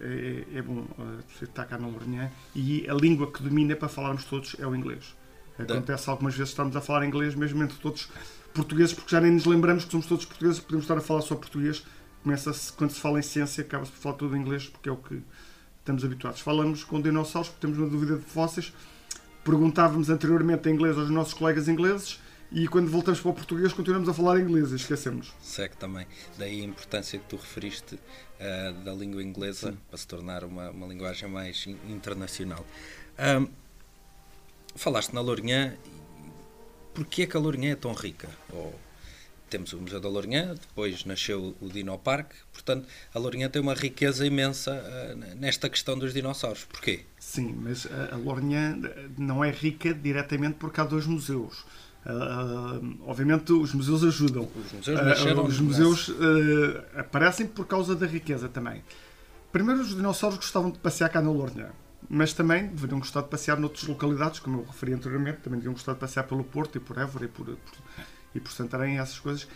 é, 0.00 0.44
é 0.54 0.62
bom 0.62 0.80
uh, 0.98 1.42
estar 1.42 1.64
cá 1.64 1.78
na 1.78 1.86
Lourinhã 1.86 2.30
e 2.54 2.88
a 2.88 2.94
língua 2.94 3.30
que 3.30 3.42
domina 3.42 3.74
para 3.74 3.88
falarmos 3.88 4.24
todos 4.24 4.56
é 4.58 4.66
o 4.66 4.74
inglês. 4.74 5.16
Acontece 5.58 6.10
algumas 6.10 6.34
vezes 6.34 6.50
estamos 6.50 6.76
a 6.76 6.80
falar 6.82 7.06
inglês, 7.06 7.34
mesmo 7.34 7.62
entre 7.62 7.78
todos 7.78 8.10
portugueses, 8.52 8.92
porque 8.92 9.10
já 9.10 9.20
nem 9.20 9.32
nos 9.32 9.46
lembramos 9.46 9.86
que 9.86 9.90
somos 9.90 10.06
todos 10.06 10.26
portugueses, 10.26 10.60
podemos 10.60 10.84
estar 10.84 10.98
a 10.98 11.00
falar 11.00 11.22
só 11.22 11.34
português. 11.34 11.82
Começa 12.22 12.52
quando 12.76 12.90
se 12.90 13.00
fala 13.00 13.18
em 13.18 13.22
ciência, 13.22 13.62
acaba-se 13.62 13.92
por 13.92 13.98
falar 13.98 14.16
todo 14.16 14.36
inglês, 14.36 14.68
porque 14.68 14.88
é 14.88 14.92
o 14.92 14.96
que 14.96 15.22
estamos 15.86 16.04
habituados. 16.04 16.40
Falamos 16.40 16.82
com 16.82 17.00
dinossauros 17.00 17.48
porque 17.48 17.64
temos 17.64 17.78
uma 17.78 17.88
dúvida 17.88 18.16
de 18.16 18.24
fósseis. 18.24 18.72
Perguntávamos 19.44 20.10
anteriormente 20.10 20.68
em 20.68 20.72
inglês 20.72 20.98
aos 20.98 21.08
nossos 21.08 21.32
colegas 21.32 21.68
ingleses 21.68 22.20
e 22.50 22.66
quando 22.66 22.90
voltamos 22.90 23.20
para 23.20 23.30
o 23.30 23.34
português 23.34 23.72
continuamos 23.72 24.08
a 24.08 24.14
falar 24.14 24.40
inglês 24.40 24.72
e 24.72 24.76
esquecemos. 24.76 25.32
Segue 25.40 25.76
também. 25.76 26.06
Daí 26.36 26.60
a 26.60 26.64
importância 26.64 27.18
que 27.18 27.24
tu 27.26 27.36
referiste 27.36 27.94
uh, 27.94 28.84
da 28.84 28.92
língua 28.92 29.22
inglesa 29.22 29.70
Sim. 29.70 29.78
para 29.88 29.96
se 29.96 30.06
tornar 30.08 30.42
uma, 30.42 30.70
uma 30.70 30.86
linguagem 30.88 31.28
mais 31.30 31.64
internacional. 31.88 32.66
Um, 33.40 33.48
falaste 34.74 35.12
na 35.12 35.20
Lourinhã. 35.20 35.76
Porquê 36.92 37.22
é 37.22 37.26
que 37.26 37.36
a 37.36 37.40
Lourinhã 37.40 37.72
é 37.72 37.76
tão 37.76 37.92
rica? 37.92 38.28
Ou 38.52 38.74
temos 39.48 39.72
o 39.72 39.78
Museu 39.78 40.00
da 40.00 40.08
Lourinhã, 40.08 40.54
depois 40.54 41.04
nasceu 41.04 41.54
o 41.60 41.68
Dino 41.68 41.96
Park, 41.98 42.32
portanto 42.52 42.86
a 43.14 43.18
Lourinhã 43.18 43.48
tem 43.48 43.62
uma 43.62 43.74
riqueza 43.74 44.26
imensa 44.26 44.72
uh, 44.72 45.36
nesta 45.36 45.68
questão 45.68 45.98
dos 45.98 46.12
dinossauros. 46.12 46.64
Porquê? 46.64 47.04
Sim, 47.18 47.54
mas 47.62 47.86
a 48.12 48.16
Lourinhã 48.16 48.78
não 49.16 49.44
é 49.44 49.50
rica 49.50 49.94
diretamente 49.94 50.56
porque 50.58 50.80
há 50.80 50.84
dois 50.84 51.06
museus. 51.06 51.64
Uh, 52.04 52.98
obviamente 53.04 53.52
os 53.52 53.74
museus 53.74 54.04
ajudam. 54.04 54.48
Os 54.54 54.72
museus, 54.72 55.00
nasceram 55.02 55.42
uh, 55.42 55.46
os 55.46 55.58
museus 55.58 56.10
aparecem 56.94 57.46
por 57.46 57.66
causa 57.66 57.94
da 57.94 58.06
riqueza 58.06 58.48
também. 58.48 58.82
Primeiro 59.52 59.80
os 59.80 59.94
dinossauros 59.94 60.38
gostavam 60.38 60.70
de 60.70 60.78
passear 60.78 61.08
cá 61.08 61.20
na 61.20 61.30
Lourinhã 61.30 61.70
mas 62.08 62.32
também 62.32 62.68
deveriam 62.68 62.98
gostar 62.98 63.22
de 63.22 63.28
passear 63.28 63.58
noutras 63.58 63.84
localidades, 63.84 64.38
como 64.38 64.60
eu 64.60 64.64
referi 64.64 64.92
anteriormente, 64.92 65.38
também 65.38 65.58
deveriam 65.58 65.72
gostar 65.72 65.94
de 65.94 65.98
passear 65.98 66.22
pelo 66.24 66.44
Porto 66.44 66.76
e 66.76 66.80
por 66.80 66.98
Évora 66.98 67.24
e 67.24 67.28
por, 67.28 67.46
por 67.46 67.56
e 68.36 68.40
por 68.40 68.52
Santarém, 68.52 68.98
essas 68.98 69.18
coisas. 69.18 69.48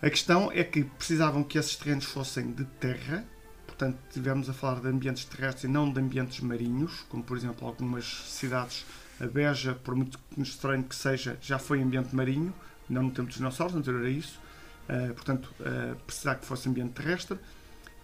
A 0.00 0.08
questão 0.08 0.52
é 0.52 0.62
que 0.62 0.84
precisavam 0.84 1.42
que 1.42 1.58
esses 1.58 1.74
terrenos 1.74 2.04
fossem 2.04 2.52
de 2.52 2.64
terra, 2.64 3.24
portanto, 3.66 3.98
tivemos 4.10 4.48
a 4.48 4.52
falar 4.52 4.80
de 4.80 4.88
ambientes 4.88 5.24
terrestres 5.24 5.64
e 5.64 5.68
não 5.68 5.92
de 5.92 6.00
ambientes 6.00 6.38
marinhos, 6.40 7.04
como 7.08 7.22
por 7.22 7.36
exemplo 7.36 7.66
algumas 7.66 8.04
cidades, 8.04 8.86
a 9.20 9.26
Beja, 9.26 9.74
por 9.74 9.96
muito 9.96 10.18
estranho 10.38 10.84
que 10.84 10.94
seja, 10.94 11.36
já 11.40 11.58
foi 11.58 11.82
ambiente 11.82 12.14
marinho, 12.14 12.54
não 12.88 13.02
no 13.02 13.10
tempo 13.10 13.26
dos 13.26 13.38
dinossauros, 13.38 13.74
anterior 13.74 14.04
a 14.04 14.10
isso. 14.10 14.40
Uh, 14.88 15.12
portanto, 15.12 15.52
uh, 15.60 15.96
precisar 16.06 16.36
que 16.36 16.46
fosse 16.46 16.68
ambiente 16.68 16.92
terrestre, 16.92 17.36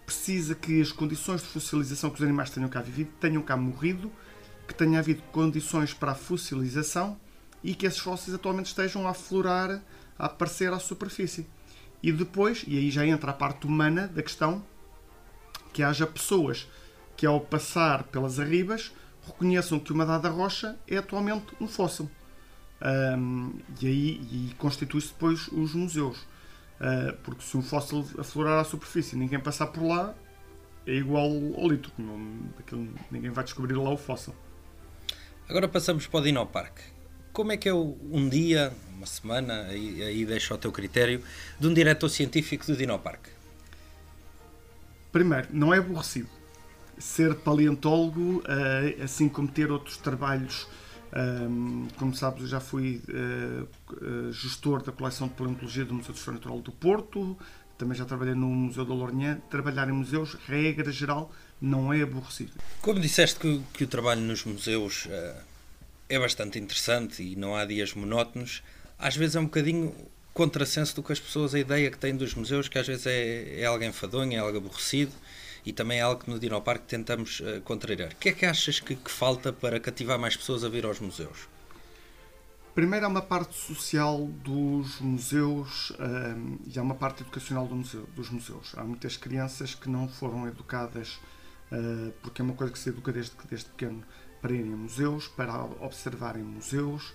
precisa 0.04 0.54
que 0.54 0.82
as 0.82 0.90
condições 0.90 1.40
de 1.40 1.46
fossilização 1.46 2.10
que 2.10 2.16
os 2.16 2.22
animais 2.22 2.50
tenham 2.50 2.68
cá 2.68 2.82
vivido 2.82 3.10
tenham 3.20 3.40
cá 3.40 3.56
morrido, 3.56 4.10
que 4.66 4.74
tenha 4.74 4.98
havido 4.98 5.22
condições 5.30 5.94
para 5.94 6.12
a 6.12 6.14
fossilização 6.14 7.18
e 7.64 7.74
que 7.74 7.86
esses 7.86 7.98
fósseis 7.98 8.34
atualmente 8.34 8.66
estejam 8.66 9.08
a 9.08 9.10
aflorar, 9.10 9.82
a 10.18 10.26
aparecer 10.26 10.70
à 10.70 10.78
superfície. 10.78 11.46
E 12.02 12.12
depois, 12.12 12.62
e 12.68 12.76
aí 12.76 12.90
já 12.90 13.06
entra 13.06 13.30
a 13.30 13.34
parte 13.34 13.66
humana 13.66 14.06
da 14.06 14.22
questão, 14.22 14.62
que 15.72 15.82
haja 15.82 16.06
pessoas 16.06 16.68
que 17.16 17.24
ao 17.24 17.40
passar 17.40 18.04
pelas 18.04 18.38
arribas 18.38 18.92
reconheçam 19.26 19.80
que 19.80 19.92
uma 19.92 20.04
dada 20.04 20.28
rocha 20.28 20.78
é 20.86 20.98
atualmente 20.98 21.46
um 21.58 21.66
fóssil. 21.66 22.10
Um, 23.16 23.54
e 23.80 23.86
aí 23.86 24.50
e 24.50 24.54
constitui-se 24.58 25.08
depois 25.08 25.48
os 25.48 25.74
museus. 25.74 26.18
Uh, 26.74 27.16
porque 27.22 27.42
se 27.42 27.56
um 27.56 27.62
fóssil 27.62 28.06
aflorar 28.18 28.60
à 28.60 28.64
superfície 28.64 29.16
e 29.16 29.18
ninguém 29.18 29.40
passar 29.40 29.68
por 29.68 29.84
lá, 29.84 30.14
é 30.86 30.92
igual 30.92 31.30
ao 31.56 31.68
litro. 31.68 31.90
Não, 31.96 32.18
ninguém 33.10 33.30
vai 33.30 33.44
descobrir 33.44 33.74
lá 33.74 33.88
o 33.88 33.96
fóssil. 33.96 34.34
Agora 35.48 35.66
passamos 35.66 36.06
para 36.06 36.20
o 36.20 36.22
Dinopark. 36.22 36.93
Como 37.34 37.50
é 37.50 37.56
que 37.56 37.68
é 37.68 37.74
um 37.74 38.28
dia, 38.28 38.72
uma 38.96 39.06
semana, 39.06 39.64
aí, 39.64 40.00
aí 40.04 40.24
deixo 40.24 40.52
ao 40.54 40.58
teu 40.58 40.70
critério, 40.70 41.20
de 41.58 41.66
um 41.66 41.74
diretor 41.74 42.08
científico 42.08 42.64
do 42.64 42.76
Dinopark? 42.76 43.26
Primeiro, 45.10 45.48
não 45.50 45.74
é 45.74 45.78
aborrecido. 45.78 46.28
Ser 46.96 47.34
paleontólogo, 47.34 48.38
uh, 48.38 49.02
assim 49.02 49.28
como 49.28 49.48
ter 49.48 49.72
outros 49.72 49.96
trabalhos 49.96 50.68
um, 51.16 51.88
como 51.96 52.14
sabes, 52.14 52.42
eu 52.42 52.48
já 52.48 52.60
fui 52.60 53.02
uh, 53.08 54.32
gestor 54.32 54.82
da 54.82 54.92
coleção 54.92 55.26
de 55.26 55.34
paleontologia 55.34 55.84
do 55.84 55.94
Museu 55.94 56.12
de 56.12 56.18
História 56.18 56.38
Natural 56.38 56.60
do 56.60 56.70
Porto, 56.70 57.36
também 57.76 57.96
já 57.98 58.04
trabalhei 58.04 58.34
no 58.34 58.46
Museu 58.46 58.84
da 58.84 58.94
Lourinhã. 58.94 59.40
Trabalhar 59.50 59.88
em 59.88 59.92
museus, 59.92 60.34
regra 60.46 60.92
geral, 60.92 61.32
não 61.60 61.92
é 61.92 62.02
aborrecido. 62.02 62.52
Como 62.80 63.00
disseste 63.00 63.40
que, 63.40 63.60
que 63.72 63.84
o 63.84 63.86
trabalho 63.88 64.20
nos 64.20 64.44
museus 64.44 65.08
é 66.14 66.18
bastante 66.18 66.58
interessante 66.58 67.22
e 67.22 67.36
não 67.36 67.56
há 67.56 67.64
dias 67.64 67.94
monótonos, 67.94 68.62
às 68.98 69.16
vezes 69.16 69.36
é 69.36 69.40
um 69.40 69.44
bocadinho 69.44 69.94
contrassenso 70.32 70.96
do 70.96 71.02
que 71.02 71.12
as 71.12 71.20
pessoas, 71.20 71.54
a 71.54 71.58
ideia 71.58 71.90
que 71.90 71.98
têm 71.98 72.16
dos 72.16 72.34
museus, 72.34 72.68
que 72.68 72.78
às 72.78 72.86
vezes 72.86 73.06
é, 73.06 73.60
é 73.60 73.64
algo 73.64 73.84
enfadonho, 73.84 74.32
é 74.34 74.38
algo 74.38 74.58
aborrecido 74.58 75.12
e 75.64 75.72
também 75.72 75.98
é 75.98 76.02
algo 76.02 76.22
que 76.22 76.30
no 76.30 76.38
Dinopark 76.38 76.84
tentamos 76.86 77.40
uh, 77.40 77.60
contrariar. 77.62 78.12
O 78.12 78.16
que 78.16 78.28
é 78.28 78.32
que 78.32 78.44
achas 78.44 78.80
que, 78.80 78.94
que, 78.94 79.10
falta 79.10 79.52
para 79.52 79.80
cativar 79.80 80.18
mais 80.18 80.36
pessoas 80.36 80.62
a 80.64 80.68
vir 80.68 80.84
aos 80.84 81.00
museus? 81.00 81.48
Primeiro 82.74 83.06
há 83.06 83.08
uma 83.08 83.22
parte 83.22 83.54
social 83.54 84.26
dos 84.26 85.00
museus 85.00 85.92
um, 85.92 86.56
eh, 86.56 86.70
e 86.74 86.78
há 86.78 86.82
uma 86.82 86.96
parte 86.96 87.22
educacional 87.22 87.68
do 87.68 87.76
museu, 87.76 88.04
dos 88.16 88.30
museus. 88.30 88.74
Há 88.76 88.82
muitas 88.82 89.16
crianças 89.16 89.76
que 89.76 89.88
não 89.88 90.08
foram 90.08 90.48
educadas, 90.48 91.20
uh, 91.70 92.12
porque 92.20 92.42
é 92.42 92.44
uma 92.44 92.54
coisa 92.54 92.72
que 92.72 92.78
se 92.78 92.88
educa 92.88 93.12
desde, 93.12 93.32
desde 93.48 93.70
pequeno, 93.70 94.02
para 94.44 94.52
irem 94.52 94.74
a 94.74 94.76
museus, 94.76 95.26
para 95.26 95.64
observarem 95.80 96.42
museus. 96.42 97.14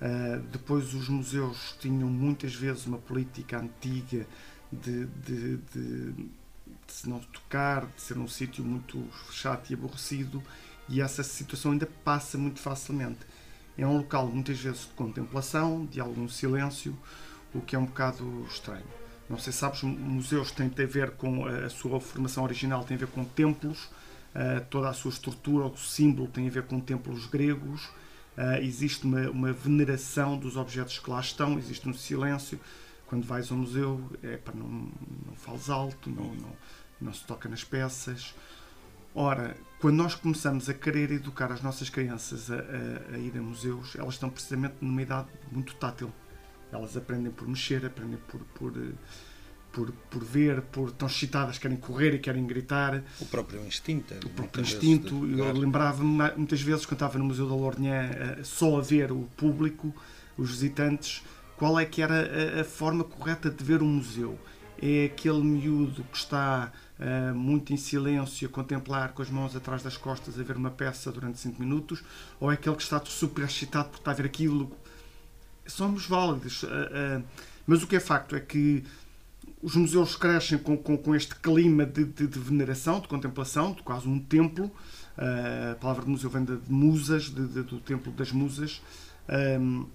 Uh, 0.00 0.40
depois 0.52 0.94
os 0.94 1.08
museus 1.08 1.74
tinham 1.80 2.08
muitas 2.08 2.54
vezes 2.54 2.86
uma 2.86 2.98
política 2.98 3.58
antiga 3.58 4.24
de, 4.70 5.06
de, 5.06 5.56
de 5.56 6.14
de 6.86 6.94
se 6.94 7.08
não 7.08 7.20
tocar, 7.20 7.86
de 7.86 8.00
ser 8.00 8.16
um 8.16 8.26
sítio 8.26 8.64
muito 8.64 9.06
chato 9.30 9.70
e 9.70 9.74
aborrecido, 9.74 10.42
e 10.88 11.00
essa 11.02 11.22
situação 11.22 11.72
ainda 11.72 11.86
passa 12.02 12.38
muito 12.38 12.60
facilmente. 12.60 13.20
É 13.76 13.86
um 13.86 13.98
local 13.98 14.26
muitas 14.26 14.58
vezes 14.58 14.82
de 14.82 14.94
contemplação, 14.94 15.84
de 15.86 16.00
algum 16.00 16.28
silêncio, 16.28 16.98
o 17.54 17.60
que 17.60 17.76
é 17.76 17.78
um 17.78 17.84
bocado 17.84 18.46
estranho. 18.50 18.86
Não 19.28 19.38
sei 19.38 19.52
se 19.52 19.58
sabes, 19.58 19.82
museus 19.82 20.50
têm 20.50 20.66
a 20.66 20.86
ver 20.86 21.10
com 21.12 21.44
a 21.44 21.68
sua 21.68 22.00
formação 22.00 22.42
original, 22.44 22.84
tem 22.84 22.96
a 22.96 23.00
ver 23.00 23.08
com 23.08 23.24
templos, 23.24 23.90
toda 24.70 24.88
a 24.88 24.92
sua 24.92 25.10
estrutura, 25.10 25.66
o 25.66 25.76
símbolo 25.76 26.28
tem 26.28 26.46
a 26.46 26.50
ver 26.50 26.64
com 26.64 26.78
templos 26.80 27.26
gregos, 27.26 27.88
existe 28.60 29.04
uma, 29.04 29.28
uma 29.30 29.52
veneração 29.52 30.38
dos 30.38 30.56
objetos 30.56 30.98
que 30.98 31.10
lá 31.10 31.20
estão, 31.20 31.58
existe 31.58 31.88
um 31.88 31.94
silêncio 31.94 32.58
quando 33.08 33.26
vais 33.26 33.50
ao 33.50 33.56
museu, 33.56 34.00
é 34.22 34.36
para 34.36 34.54
não, 34.54 34.68
não 35.26 35.34
fales 35.34 35.70
alto, 35.70 36.10
não, 36.10 36.34
não, 36.34 36.52
não 37.00 37.12
se 37.12 37.24
toca 37.24 37.48
nas 37.48 37.64
peças. 37.64 38.34
Ora, 39.14 39.56
quando 39.80 39.96
nós 39.96 40.14
começamos 40.14 40.68
a 40.68 40.74
querer 40.74 41.10
educar 41.10 41.50
as 41.50 41.62
nossas 41.62 41.88
crianças 41.88 42.50
a, 42.50 42.56
a, 42.56 43.14
a, 43.14 43.18
ir 43.18 43.36
a 43.36 43.42
museus, 43.42 43.96
elas 43.96 44.14
estão 44.14 44.28
precisamente 44.28 44.74
numa 44.80 45.00
idade 45.00 45.28
muito 45.50 45.74
tátil. 45.76 46.12
Elas 46.70 46.96
aprendem 46.96 47.32
por 47.32 47.48
mexer, 47.48 47.84
aprendem 47.86 48.18
por, 48.28 48.40
por, 48.54 48.72
por, 49.78 49.92
por 50.10 50.24
ver, 50.24 50.60
por 50.62 50.88
estão 50.88 51.06
excitadas, 51.06 51.56
querem 51.56 51.76
correr 51.76 52.12
e 52.14 52.18
querem 52.18 52.44
gritar. 52.44 53.00
O 53.20 53.26
próprio 53.26 53.64
instinto. 53.64 54.12
O 54.26 54.30
próprio 54.30 54.62
instinto. 54.62 55.24
Eu 55.24 55.52
lembrava-me 55.52 56.32
muitas 56.36 56.60
vezes, 56.60 56.84
quando 56.84 56.94
estava 56.94 57.16
no 57.16 57.26
Museu 57.26 57.48
da 57.48 57.54
Lornhã, 57.54 58.10
eh, 58.10 58.40
só 58.42 58.76
a 58.76 58.80
ver 58.80 59.12
o 59.12 59.28
público, 59.36 59.94
os 60.36 60.50
visitantes, 60.50 61.22
qual 61.56 61.78
é 61.78 61.84
que 61.84 62.02
era 62.02 62.58
a, 62.58 62.62
a 62.62 62.64
forma 62.64 63.04
correta 63.04 63.48
de 63.48 63.62
ver 63.62 63.80
um 63.80 63.86
museu. 63.86 64.36
É 64.82 65.04
aquele 65.04 65.42
miúdo 65.42 66.02
que 66.10 66.16
está 66.16 66.72
uh, 66.98 67.34
muito 67.34 67.72
em 67.72 67.76
silêncio 67.76 68.48
a 68.48 68.50
contemplar 68.50 69.12
com 69.12 69.22
as 69.22 69.30
mãos 69.30 69.54
atrás 69.54 69.82
das 69.82 69.96
costas 69.96 70.38
a 70.40 70.42
ver 70.42 70.56
uma 70.56 70.70
peça 70.70 71.12
durante 71.12 71.38
5 71.38 71.60
minutos, 71.60 72.02
ou 72.40 72.50
é 72.50 72.54
aquele 72.54 72.74
que 72.74 72.82
está 72.82 73.00
super 73.04 73.44
excitado 73.44 73.90
por 73.90 73.98
estar 73.98 74.10
a 74.10 74.14
ver 74.14 74.26
aquilo. 74.26 74.76
Somos 75.66 76.06
válidos, 76.06 76.64
uh, 76.64 76.66
uh, 76.66 77.24
mas 77.64 77.82
o 77.82 77.86
que 77.86 77.96
é 77.96 78.00
facto 78.00 78.34
é 78.34 78.40
que 78.40 78.84
os 79.62 79.74
museus 79.74 80.14
crescem 80.14 80.58
com, 80.58 80.76
com, 80.76 80.96
com 80.96 81.14
este 81.14 81.34
clima 81.34 81.84
de, 81.84 82.04
de, 82.04 82.26
de, 82.26 82.38
veneração, 82.38 83.00
de 83.00 83.08
contemplação, 83.08 83.72
de 83.72 83.82
quase 83.82 84.08
um 84.08 84.18
templo. 84.18 84.70
a 85.16 85.74
palavra 85.76 86.04
de 86.04 86.10
museu 86.10 86.30
vem 86.30 86.44
de, 86.44 86.56
de 86.56 86.72
musas, 86.72 87.24
de, 87.24 87.62
do 87.62 87.80
templo 87.80 88.12
das 88.12 88.30
musas. 88.30 88.80
Um, 89.28 89.86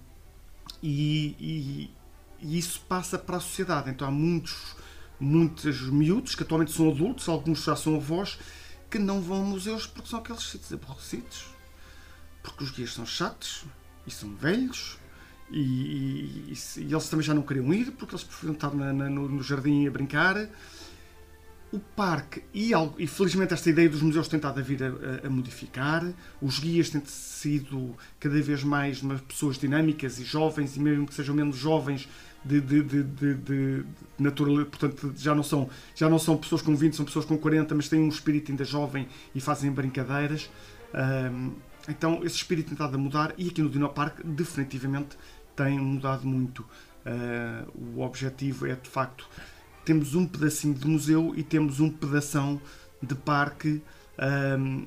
e, 0.82 1.34
e, 1.40 1.90
e, 2.42 2.58
isso 2.58 2.80
passa 2.88 3.18
para 3.18 3.38
a 3.38 3.40
sociedade. 3.40 3.90
Então 3.90 4.06
há 4.06 4.10
muitos, 4.10 4.76
muitos 5.18 5.80
miúdos 5.88 6.34
que 6.34 6.42
atualmente 6.42 6.72
são 6.72 6.90
adultos, 6.90 7.28
alguns 7.28 7.64
já 7.64 7.74
são 7.74 7.96
avós, 7.96 8.38
que 8.90 8.98
não 8.98 9.20
vão 9.20 9.42
a 9.42 9.44
museus 9.44 9.86
porque 9.86 10.08
são 10.08 10.18
aqueles 10.18 10.42
sítios 10.42 10.72
aborrecidos, 10.72 11.46
porque 12.42 12.64
os 12.64 12.70
guias 12.70 12.92
são 12.92 13.06
chatos 13.06 13.64
e 14.06 14.10
são 14.10 14.34
velhos. 14.34 14.98
E, 15.50 15.60
e, 15.60 16.54
e, 16.78 16.92
eles 16.92 17.08
também 17.08 17.24
já 17.24 17.34
não 17.34 17.42
queriam 17.42 17.72
ir 17.72 17.92
porque 17.92 18.14
eles 18.14 18.24
preferiam 18.24 18.54
estar 18.54 18.74
na, 18.74 18.92
na, 18.92 19.10
no, 19.10 19.28
no 19.28 19.42
jardim 19.42 19.86
a 19.86 19.90
brincar 19.90 20.48
o 21.74 21.80
parque, 21.80 22.40
e, 22.54 22.70
e, 22.98 23.06
felizmente 23.08 23.52
esta 23.52 23.68
ideia 23.68 23.88
dos 23.88 24.00
museus 24.00 24.28
tem 24.28 24.36
estado 24.36 24.60
a 24.60 24.62
vir 24.62 24.80
a, 24.80 25.26
a, 25.26 25.30
modificar, 25.30 26.06
os 26.40 26.60
guias 26.60 26.88
têm 26.88 27.02
sido 27.04 27.96
cada 28.20 28.40
vez 28.40 28.62
mais 28.62 29.02
pessoas 29.26 29.58
dinâmicas 29.58 30.20
e 30.20 30.24
jovens, 30.24 30.76
e 30.76 30.80
mesmo 30.80 31.04
que 31.04 31.12
sejam 31.12 31.34
menos 31.34 31.56
jovens, 31.56 32.08
de, 32.44 32.60
de, 32.60 32.82
de, 32.82 33.02
de, 33.02 33.34
de 33.34 33.84
portanto 34.66 35.14
já 35.16 35.34
não, 35.34 35.42
são, 35.42 35.68
já 35.96 36.08
não 36.08 36.18
são 36.18 36.36
pessoas 36.36 36.62
com 36.62 36.76
20, 36.76 36.94
são 36.94 37.04
pessoas 37.04 37.24
com 37.24 37.36
40, 37.36 37.74
mas 37.74 37.88
têm 37.88 37.98
um 37.98 38.08
espírito 38.08 38.52
ainda 38.52 38.64
jovem 38.64 39.08
e 39.34 39.40
fazem 39.40 39.72
brincadeiras. 39.72 40.48
Um, 40.94 41.52
então 41.88 42.20
esse 42.24 42.36
espírito 42.36 42.66
tem 42.66 42.74
estado 42.74 42.94
a 42.94 42.98
mudar 42.98 43.34
e 43.36 43.48
aqui 43.48 43.62
no 43.62 43.68
Dino 43.68 43.88
Park 43.88 44.20
definitivamente 44.24 45.16
tem 45.54 45.78
mudado 45.78 46.26
muito. 46.26 46.64
Uh, 47.04 47.96
o 47.96 48.00
objetivo 48.00 48.66
é 48.66 48.74
de 48.74 48.88
facto 48.88 49.28
temos 49.84 50.14
um 50.14 50.26
pedacinho 50.26 50.74
de 50.74 50.86
museu 50.86 51.34
e 51.36 51.42
temos 51.42 51.78
um 51.78 51.90
pedação 51.90 52.60
de 53.02 53.14
parque 53.14 53.82
um, 54.58 54.86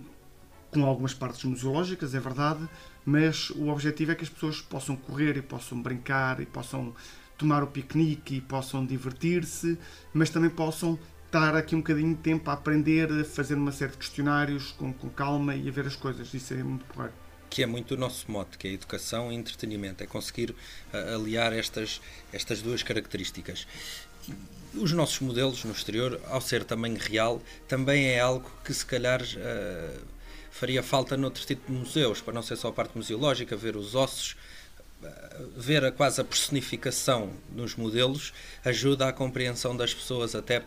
com 0.72 0.84
algumas 0.84 1.14
partes 1.14 1.44
museológicas, 1.44 2.16
é 2.16 2.20
verdade, 2.20 2.68
mas 3.06 3.52
o 3.52 3.68
objetivo 3.70 4.12
é 4.12 4.16
que 4.16 4.24
as 4.24 4.30
pessoas 4.30 4.60
possam 4.60 4.96
correr 4.96 5.38
e 5.38 5.42
possam 5.42 5.82
brincar 5.82 6.40
e 6.42 6.46
possam 6.46 6.94
tomar 7.38 7.64
o 7.64 7.68
piquenique 7.68 8.38
e 8.38 8.42
possam 8.42 8.86
divertir-se, 8.86 9.78
mas 10.14 10.30
também 10.30 10.50
possam 10.50 10.98
estar 11.28 11.56
aqui 11.56 11.76
um 11.76 11.80
bocadinho 11.80 12.16
de 12.16 12.22
tempo 12.22 12.50
a 12.50 12.54
aprender, 12.54 13.12
a 13.12 13.24
fazer 13.24 13.56
uma 13.56 13.72
série 13.72 13.92
de 13.92 13.98
questionários 13.98 14.72
com, 14.72 14.92
com 14.94 15.10
calma 15.10 15.56
e 15.56 15.68
a 15.68 15.72
ver 15.72 15.86
as 15.86 15.96
coisas. 15.96 16.34
Isso 16.34 16.54
é 16.54 16.64
muito 16.64 16.86
porreiro. 16.86 17.14
Que 17.50 17.64
é 17.64 17.66
muito 17.66 17.94
o 17.94 17.98
nosso 17.98 18.30
mote, 18.32 18.58
que 18.58 18.68
é 18.68 18.72
educação 18.72 19.32
e 19.32 19.36
entretenimento, 19.36 20.04
é 20.04 20.08
conseguir 20.08 20.52
uh, 20.52 21.16
aliar 21.16 21.54
estas, 21.54 22.02
estas 22.32 22.62
duas 22.62 22.82
características. 22.82 23.68
Os 24.74 24.92
nossos 24.92 25.20
modelos 25.20 25.64
no 25.64 25.72
exterior, 25.72 26.20
ao 26.28 26.42
ser 26.42 26.64
tamanho 26.64 26.98
real, 26.98 27.42
também 27.68 28.08
é 28.08 28.20
algo 28.20 28.50
que 28.64 28.74
se 28.74 28.86
calhar 28.86 29.22
uh, 29.22 30.02
faria 30.52 30.84
falta 30.84 31.16
noutro 31.16 31.46
tipo 31.46 31.72
de 31.72 31.78
museus, 31.78 32.22
para 32.22 32.34
não 32.34 32.42
ser 32.42 32.58
só 32.58 32.70
a 32.70 32.74
parte 32.74 32.98
museológica, 32.98 33.56
ver 33.56 33.78
os 33.78 33.96
ossos, 33.96 34.36
uh, 35.02 35.08
ver 35.56 35.86
a, 35.86 35.92
quase 35.92 36.20
a 36.20 36.24
personificação 36.24 37.32
nos 37.50 37.76
modelos 37.76 38.34
ajuda 38.64 39.08
à 39.08 39.14
compreensão 39.14 39.76
das 39.76 39.94
pessoas 39.94 40.36
até 40.36 40.64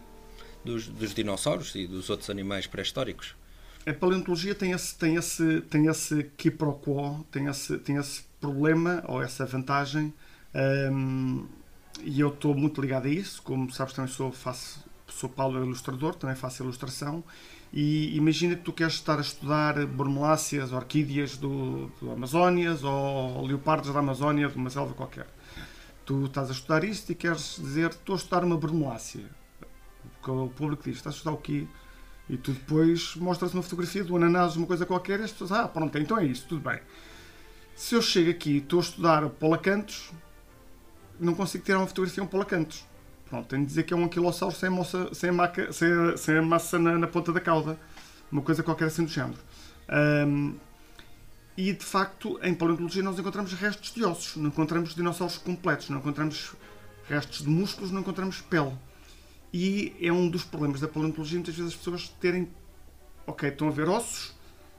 dos, 0.64 0.87
dos 0.87 1.14
dinossauros 1.14 1.75
e 1.75 1.87
dos 1.87 2.11
outros 2.11 2.31
animais 2.31 2.67
pré-históricos. 2.67 3.35
A 3.87 3.93
paleontologia 3.95 4.55
tem 4.55 4.73
esse, 4.73 4.95
tem 4.97 5.17
esse, 5.17 5.62
tem 5.62 5.87
esse 5.87 6.25
quiproquo, 6.37 7.25
tem 7.31 7.47
esse, 7.47 7.79
tem 7.79 7.97
esse 7.97 8.23
problema 8.40 9.02
ou 9.07 9.23
essa 9.23 9.47
vantagem 9.47 10.12
um, 10.93 11.47
e 12.02 12.21
eu 12.21 12.29
estou 12.29 12.55
muito 12.55 12.81
ligado 12.81 13.07
a 13.07 13.11
isso, 13.11 13.43
como 13.43 13.71
sabes 13.71 13.95
também 13.95 14.11
sou, 14.11 14.33
faço, 14.33 14.85
sou 15.09 15.29
Paulo 15.29 15.62
ilustrador, 15.62 16.14
também 16.14 16.37
faço 16.37 16.62
ilustração, 16.62 17.23
e 17.73 18.17
imagina 18.17 18.57
que 18.57 18.62
tu 18.62 18.73
queres 18.73 18.95
estar 18.95 19.19
a 19.19 19.21
estudar 19.21 19.87
bormeláceas, 19.87 20.73
orquídeas 20.73 21.37
do, 21.37 21.87
do 22.00 22.11
Amazónias 22.11 22.83
ou 22.83 23.47
leopardos 23.47 23.93
da 23.93 24.00
Amazónia, 24.00 24.49
de 24.49 24.57
uma 24.57 24.71
selva 24.71 24.95
qualquer. 24.95 25.26
Tu 26.05 26.25
estás 26.25 26.49
a 26.49 26.52
estudar 26.52 26.83
isto 26.83 27.12
e 27.12 27.14
queres 27.14 27.57
dizer 27.61 27.90
estou 27.90 28.14
a 28.14 28.19
estudar 28.19 28.45
uma 28.45 28.57
bormelácea. 28.57 29.25
O 30.27 30.49
público 30.49 30.83
diz, 30.85 30.97
estás 30.97 31.15
a 31.15 31.17
estudar 31.17 31.35
o 31.35 31.39
quê? 31.39 31.67
E 32.29 32.37
tu 32.37 32.53
depois 32.53 33.17
mostras 33.17 33.53
uma 33.55 33.62
fotografia 33.62 34.05
do 34.05 34.17
ananás, 34.17 34.57
uma 34.57 34.67
coisa 34.67 34.87
qualquer, 34.87 35.21
e 35.21 35.25
as 35.25 35.33
pessoas, 35.33 35.53
ah, 35.53 35.67
pronto, 35.67 35.99
então 35.99 36.19
é 36.19 36.25
isso, 36.25 36.47
tudo 36.49 36.69
bem. 36.69 36.79
Se 37.75 37.95
eu 37.95 38.03
chego 38.03 38.31
aqui 38.31 38.53
e 38.53 38.57
estou 38.59 38.79
a 38.79 38.83
estudar 38.83 39.29
polacantos, 39.31 40.12
não 41.19 41.35
consigo 41.35 41.65
tirar 41.65 41.79
uma 41.79 41.87
fotografia 41.87 42.23
um 42.23 42.27
polacantos. 42.27 42.87
Pronto, 43.29 43.47
tenho 43.49 43.62
de 43.62 43.69
dizer 43.69 43.85
que 43.85 43.95
é 43.95 43.97
um 43.97 44.05
anquilossauro 44.05 44.55
sem, 44.55 44.69
moça, 44.69 45.09
sem, 45.15 45.31
maca, 45.31 45.73
sem, 45.73 45.89
sem 46.17 46.41
massa 46.41 46.79
na, 46.79 46.99
na, 46.99 47.07
ponta 47.07 47.33
da 47.33 47.41
cauda. 47.41 47.79
Uma 48.31 48.43
coisa 48.43 48.62
qualquer 48.62 48.87
assim 48.87 49.05
do 49.05 49.11
género. 49.11 49.39
Um, 50.27 50.57
e 51.57 51.73
de 51.73 51.85
facto, 51.85 52.39
em 52.43 52.55
paleontologia, 52.55 53.03
nós 53.03 53.19
encontramos 53.19 53.53
restos 53.53 53.93
de 53.93 54.05
ossos, 54.05 54.37
não 54.37 54.49
encontramos 54.49 54.95
dinossauros 54.95 55.37
completos, 55.39 55.91
não 55.91 55.99
encontramos 55.99 56.55
restos 57.09 57.43
de 57.43 57.49
músculos, 57.49 57.91
não 57.91 58.00
encontramos 58.00 58.41
pele. 58.41 58.73
E 59.52 59.95
é 60.00 60.12
um 60.12 60.28
dos 60.28 60.45
problemas 60.45 60.80
da 60.80 60.88
paleontologia, 60.88 61.38
muitas 61.38 61.54
vezes 61.54 61.73
as 61.73 61.78
pessoas 61.78 62.09
terem. 62.21 62.49
Ok, 63.26 63.49
estão 63.49 63.69
a 63.69 63.71
ver 63.71 63.88
ossos, 63.88 64.35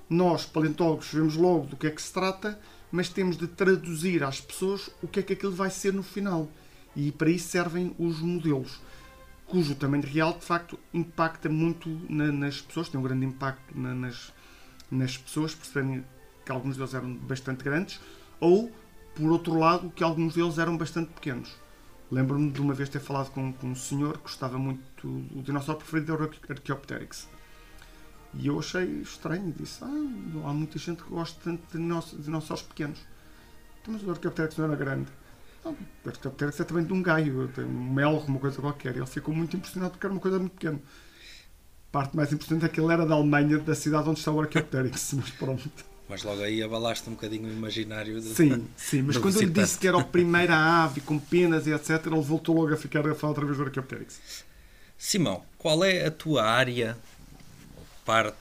nós, 0.10 0.46
paleontólogos, 0.46 1.08
vemos 1.14 1.36
logo 1.36 1.68
do 1.68 1.78
que 1.78 1.88
é 1.88 1.92
que 1.92 2.02
se 2.02 2.12
trata, 2.12 2.60
mas 2.92 3.08
temos 3.08 3.38
de 3.38 3.48
traduzir 3.48 4.24
às 4.24 4.42
pessoas 4.42 4.90
o 5.02 5.08
que 5.08 5.20
é 5.20 5.24
que 5.24 5.34
aquilo 5.34 5.54
vai 5.54 5.70
ser 5.70 5.94
no 5.94 6.04
final. 6.04 6.50
E 6.96 7.12
para 7.12 7.30
isso 7.30 7.48
servem 7.48 7.96
os 7.98 8.20
modelos, 8.20 8.82
cujo 9.52 9.76
tamanho 9.76 10.04
real, 10.04 10.34
de 10.34 10.46
facto, 10.46 10.80
impacta 10.94 11.50
muito 11.50 11.90
na, 12.10 12.32
nas 12.32 12.62
pessoas, 12.62 12.90
tem 12.90 13.00
um 13.00 13.04
grande 13.04 13.26
impacto 13.26 13.78
na, 13.78 13.94
nas, 13.94 14.34
nas 14.90 15.18
pessoas, 15.18 15.56
percebendo 15.56 16.06
que 16.46 16.52
alguns 16.52 16.76
deles 16.76 16.94
eram 16.94 17.14
bastante 17.16 17.64
grandes, 17.64 18.00
ou, 18.40 18.72
por 19.16 19.32
outro 19.32 19.58
lado, 19.58 19.92
que 19.92 20.04
alguns 20.04 20.36
deles 20.36 20.58
eram 20.58 20.78
bastante 20.78 21.12
pequenos. 21.12 21.61
Lembro-me 22.12 22.52
de 22.52 22.60
uma 22.60 22.74
vez 22.74 22.90
ter 22.90 23.00
falado 23.00 23.32
com, 23.32 23.54
com 23.54 23.68
um 23.68 23.76
senhor 23.76 24.18
que 24.18 24.24
gostava 24.24 24.58
muito, 24.58 25.08
o 25.08 25.42
dinossauro 25.42 25.80
preferido 25.80 26.14
era 26.14 26.24
o 26.24 26.30
Archaeopteryx. 26.50 27.30
E 28.34 28.48
eu 28.48 28.60
achei 28.60 29.02
estranho 29.02 29.54
disse: 29.58 29.84
Ah, 29.84 29.88
há 29.88 30.54
muita 30.54 30.78
gente 30.78 31.04
que 31.04 31.10
gosta 31.10 31.40
tanto 31.42 31.62
de 31.72 32.24
dinossauros 32.24 32.64
pequenos. 32.64 33.00
Então, 33.82 33.94
mas 33.94 34.04
o 34.04 34.12
Archaeopteryx 34.12 34.58
não 34.58 34.66
era 34.66 34.76
grande. 34.76 35.10
Não, 35.64 35.72
o 35.72 36.10
Archaeopteryx 36.10 36.60
é 36.60 36.64
também 36.66 36.84
de 36.84 36.92
um 36.92 37.02
gaio, 37.02 37.50
um 37.60 37.94
melro, 37.94 38.26
uma 38.28 38.40
coisa 38.40 38.60
qualquer. 38.62 38.96
Ele 38.96 39.06
ficou 39.06 39.34
muito 39.34 39.56
impressionado 39.56 39.92
porque 39.92 40.06
era 40.06 40.14
uma 40.14 40.22
coisa 40.22 40.38
muito 40.38 40.54
pequena. 40.54 40.82
Parte 41.92 42.16
mais 42.16 42.32
importante 42.32 42.66
é 42.66 42.70
que 42.70 42.80
ele 42.80 42.92
era 42.92 43.06
da 43.06 43.16
Alemanha, 43.16 43.58
da 43.60 43.76
cidade 43.76 44.10
onde 44.10 44.20
está 44.20 44.32
o 44.32 44.40
Archaeopteryx, 44.40 45.14
mas 45.16 45.30
pronto. 45.32 45.91
Mas 46.12 46.24
logo 46.24 46.42
aí 46.44 46.62
abalaste 46.62 47.10
um 47.10 47.14
bocadinho 47.14 47.48
o 47.48 47.52
imaginário 47.54 48.16
do 48.20 48.34
Sim, 48.36 48.68
sim, 48.76 49.02
mas 49.02 49.18
quando 49.18 49.42
ele 49.42 49.50
disse 49.50 49.80
que 49.80 49.88
era 49.88 49.98
a 49.98 50.04
primeira 50.04 50.58
ave 50.58 51.00
com 51.00 51.18
penas 51.18 51.66
e 51.68 51.72
etc., 51.72 52.06
ele 52.06 52.20
voltou 52.20 52.54
logo 52.54 52.74
a 52.74 52.76
ficar 52.78 53.08
a 53.08 53.16
falar 53.16 53.32
outra 53.32 53.46
vez 53.46 53.58
do 53.58 53.64
Archaeopteryx. 53.64 54.44
Simão, 54.98 55.42
qual 55.58 55.86
é 55.86 56.06
a 56.06 56.12
tua 56.12 56.44
área, 56.44 56.98
parte 58.04 58.36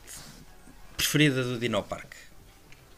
preferida 0.97 1.45
do 1.45 1.61
Dinopark? 1.61 2.13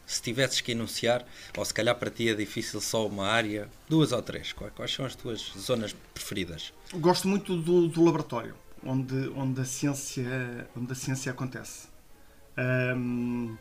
Se 0.07 0.23
tivesses 0.23 0.59
que 0.59 0.71
enunciar, 0.71 1.23
ou 1.55 1.63
se 1.63 1.73
calhar 1.73 1.95
para 1.95 2.09
ti 2.09 2.29
é 2.29 2.33
difícil 2.33 2.81
só 2.81 3.05
uma 3.05 3.27
área, 3.27 3.69
duas 3.87 4.11
ou 4.11 4.23
três, 4.23 4.53
quais 4.53 4.91
são 4.91 5.05
as 5.05 5.13
tuas 5.13 5.53
zonas 5.55 5.95
preferidas? 6.15 6.73
Gosto 6.95 7.27
muito 7.27 7.55
do, 7.55 7.87
do 7.87 8.03
laboratório, 8.03 8.55
onde, 8.83 9.29
onde, 9.35 9.61
a 9.61 9.65
ciência, 9.65 10.67
onde 10.75 10.91
a 10.91 10.95
ciência 10.95 11.31
acontece. 11.31 11.87
Um, 12.57 13.55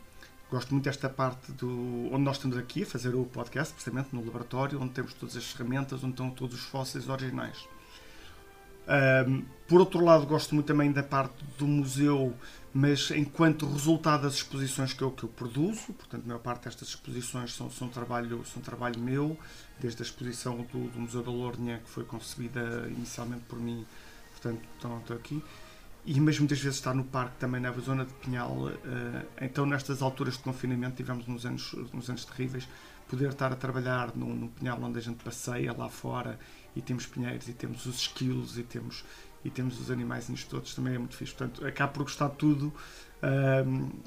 Gosto 0.52 0.72
muito 0.72 0.84
desta 0.84 1.08
parte 1.08 1.50
do 1.52 2.10
onde 2.12 2.24
nós 2.24 2.36
estamos 2.36 2.58
aqui 2.58 2.82
a 2.82 2.86
fazer 2.86 3.14
o 3.14 3.24
podcast, 3.24 3.72
precisamente 3.72 4.10
no 4.12 4.22
laboratório, 4.22 4.78
onde 4.82 4.92
temos 4.92 5.14
todas 5.14 5.34
as 5.34 5.50
ferramentas, 5.50 6.04
onde 6.04 6.12
estão 6.12 6.28
todos 6.28 6.56
os 6.56 6.64
fósseis 6.66 7.08
originais. 7.08 7.66
Um, 9.26 9.46
por 9.66 9.80
outro 9.80 10.04
lado, 10.04 10.26
gosto 10.26 10.54
muito 10.54 10.66
também 10.66 10.92
da 10.92 11.02
parte 11.02 11.42
do 11.56 11.66
museu, 11.66 12.36
mas 12.74 13.10
enquanto 13.12 13.66
resultado 13.66 14.24
das 14.24 14.34
exposições 14.34 14.92
que 14.92 15.00
eu, 15.00 15.10
que 15.10 15.24
eu 15.24 15.30
produzo, 15.30 15.94
portanto, 15.94 16.22
a 16.22 16.26
maior 16.26 16.40
parte 16.40 16.64
destas 16.64 16.88
exposições 16.88 17.54
são, 17.54 17.70
são, 17.70 17.88
trabalho, 17.88 18.44
são 18.44 18.60
trabalho 18.60 19.00
meu, 19.00 19.38
desde 19.80 20.02
a 20.02 20.04
exposição 20.04 20.58
do, 20.70 20.90
do 20.90 21.00
Museu 21.00 21.22
da 21.22 21.30
Lourinhã, 21.30 21.78
que 21.78 21.88
foi 21.88 22.04
concebida 22.04 22.86
inicialmente 22.94 23.44
por 23.48 23.58
mim, 23.58 23.86
portanto, 24.32 24.60
estou 24.76 25.16
aqui 25.16 25.42
e 26.04 26.20
mas 26.20 26.38
muitas 26.38 26.60
vezes 26.60 26.78
está 26.78 26.92
no 26.92 27.04
parque 27.04 27.36
também 27.38 27.60
na 27.60 27.70
zona 27.72 28.04
de 28.04 28.12
Pinhal. 28.14 28.70
Eh, 28.70 29.26
então, 29.42 29.64
nestas 29.64 30.02
alturas 30.02 30.36
de 30.36 30.40
confinamento, 30.40 30.96
tivemos 30.96 31.26
nos 31.26 31.46
anos, 31.46 31.72
nos 31.92 32.08
anos 32.10 32.24
terríveis, 32.24 32.68
poder 33.08 33.30
estar 33.30 33.52
a 33.52 33.56
trabalhar 33.56 34.16
no 34.16 34.48
Pinhal 34.48 34.78
onde 34.82 34.98
a 34.98 35.02
gente 35.02 35.22
passeia 35.22 35.72
lá 35.72 35.88
fora 35.88 36.38
e 36.74 36.82
temos 36.82 37.06
pinheiros 37.06 37.48
e 37.48 37.52
temos 37.52 37.86
os 37.86 38.00
esquilos 38.00 38.58
e 38.58 38.62
temos, 38.62 39.04
e 39.44 39.50
temos 39.50 39.78
os 39.78 39.90
animais 39.90 40.26
todos, 40.44 40.74
também 40.74 40.94
é 40.94 40.98
muito 40.98 41.16
fixe. 41.16 41.34
Portanto, 41.34 41.64
acaba 41.64 41.92
por 41.92 42.02
gostar 42.02 42.28
de 42.30 42.36
tudo. 42.36 42.72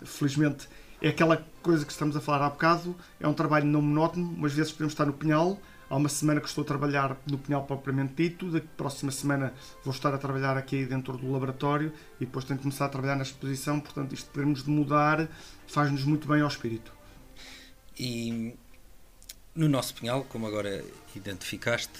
felizmente, 0.03 0.67
é 1.01 1.09
aquela 1.09 1.45
coisa 1.61 1.85
que 1.85 1.91
estamos 1.91 2.15
a 2.17 2.21
falar 2.21 2.45
há 2.45 2.49
bocado, 2.49 2.95
é 3.19 3.27
um 3.27 3.33
trabalho 3.33 3.65
não 3.65 3.81
monótono, 3.81 4.27
umas 4.31 4.53
vezes 4.53 4.71
podemos 4.71 4.93
estar 4.93 5.05
no 5.05 5.13
Pinhal 5.13 5.59
Há 5.89 5.95
uma 5.95 6.09
semana 6.09 6.41
que 6.41 6.47
estou 6.47 6.63
a 6.63 6.65
trabalhar 6.65 7.17
no 7.29 7.37
Pinhal 7.37 7.63
propriamente 7.63 8.13
dito, 8.15 8.49
da 8.49 8.59
próxima 8.59 9.11
semana 9.11 9.53
vou 9.83 9.93
estar 9.93 10.13
a 10.13 10.17
trabalhar 10.17 10.57
aqui 10.57 10.85
dentro 10.85 11.15
do 11.17 11.31
laboratório 11.31 11.93
e 12.19 12.25
depois 12.25 12.43
tenho 12.45 12.57
que 12.57 12.63
começar 12.63 12.85
a 12.85 12.89
trabalhar 12.89 13.15
na 13.15 13.23
exposição, 13.23 13.79
portanto 13.79 14.13
isto 14.13 14.29
termos 14.31 14.63
de 14.63 14.69
mudar 14.69 15.27
faz-nos 15.67 16.03
muito 16.03 16.27
bem 16.27 16.41
ao 16.41 16.47
espírito. 16.47 16.91
E 17.97 18.55
no 19.55 19.69
nosso 19.69 19.93
Pinhal, 19.93 20.23
como 20.23 20.47
agora 20.47 20.83
identificaste, 21.15 21.99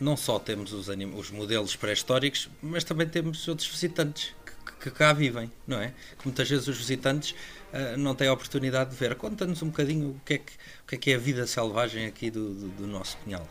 não 0.00 0.16
só 0.16 0.38
temos 0.38 0.72
os, 0.72 0.88
os 0.88 1.30
modelos 1.30 1.76
pré-históricos, 1.76 2.48
mas 2.60 2.82
também 2.82 3.08
temos 3.08 3.46
outros 3.46 3.68
visitantes 3.68 4.34
que, 4.44 4.72
que 4.84 4.90
cá 4.90 5.12
vivem, 5.12 5.52
não 5.66 5.80
é? 5.80 5.94
Que 6.18 6.24
muitas 6.24 6.48
vezes 6.48 6.66
os 6.66 6.76
visitantes 6.76 7.34
uh, 7.72 7.96
não 7.96 8.14
têm 8.14 8.28
a 8.28 8.32
oportunidade 8.32 8.90
de 8.90 8.96
ver. 8.96 9.14
Conta-nos 9.16 9.62
um 9.62 9.68
bocadinho 9.68 10.10
o 10.10 10.20
que, 10.24 10.34
é 10.34 10.38
que, 10.38 10.52
o 10.52 10.86
que 10.86 10.94
é 10.94 10.98
que 10.98 11.10
é 11.12 11.14
a 11.14 11.18
vida 11.18 11.46
selvagem 11.46 12.06
aqui 12.06 12.30
do, 12.30 12.54
do, 12.54 12.68
do 12.68 12.86
nosso 12.86 13.16
Pinhal. 13.18 13.48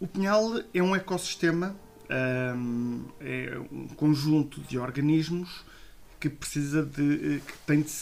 O 0.00 0.06
Pinhal 0.06 0.62
é 0.72 0.82
um 0.82 0.94
ecossistema, 0.94 1.74
um, 2.56 3.04
é 3.20 3.58
um 3.72 3.88
conjunto 3.88 4.60
de 4.60 4.78
organismos 4.78 5.64
que 6.20 6.28
precisa 6.28 6.84
de 6.84 7.36
eh, 7.36 7.40
que 7.46 7.58
tem 7.66 7.82
de 7.82 7.92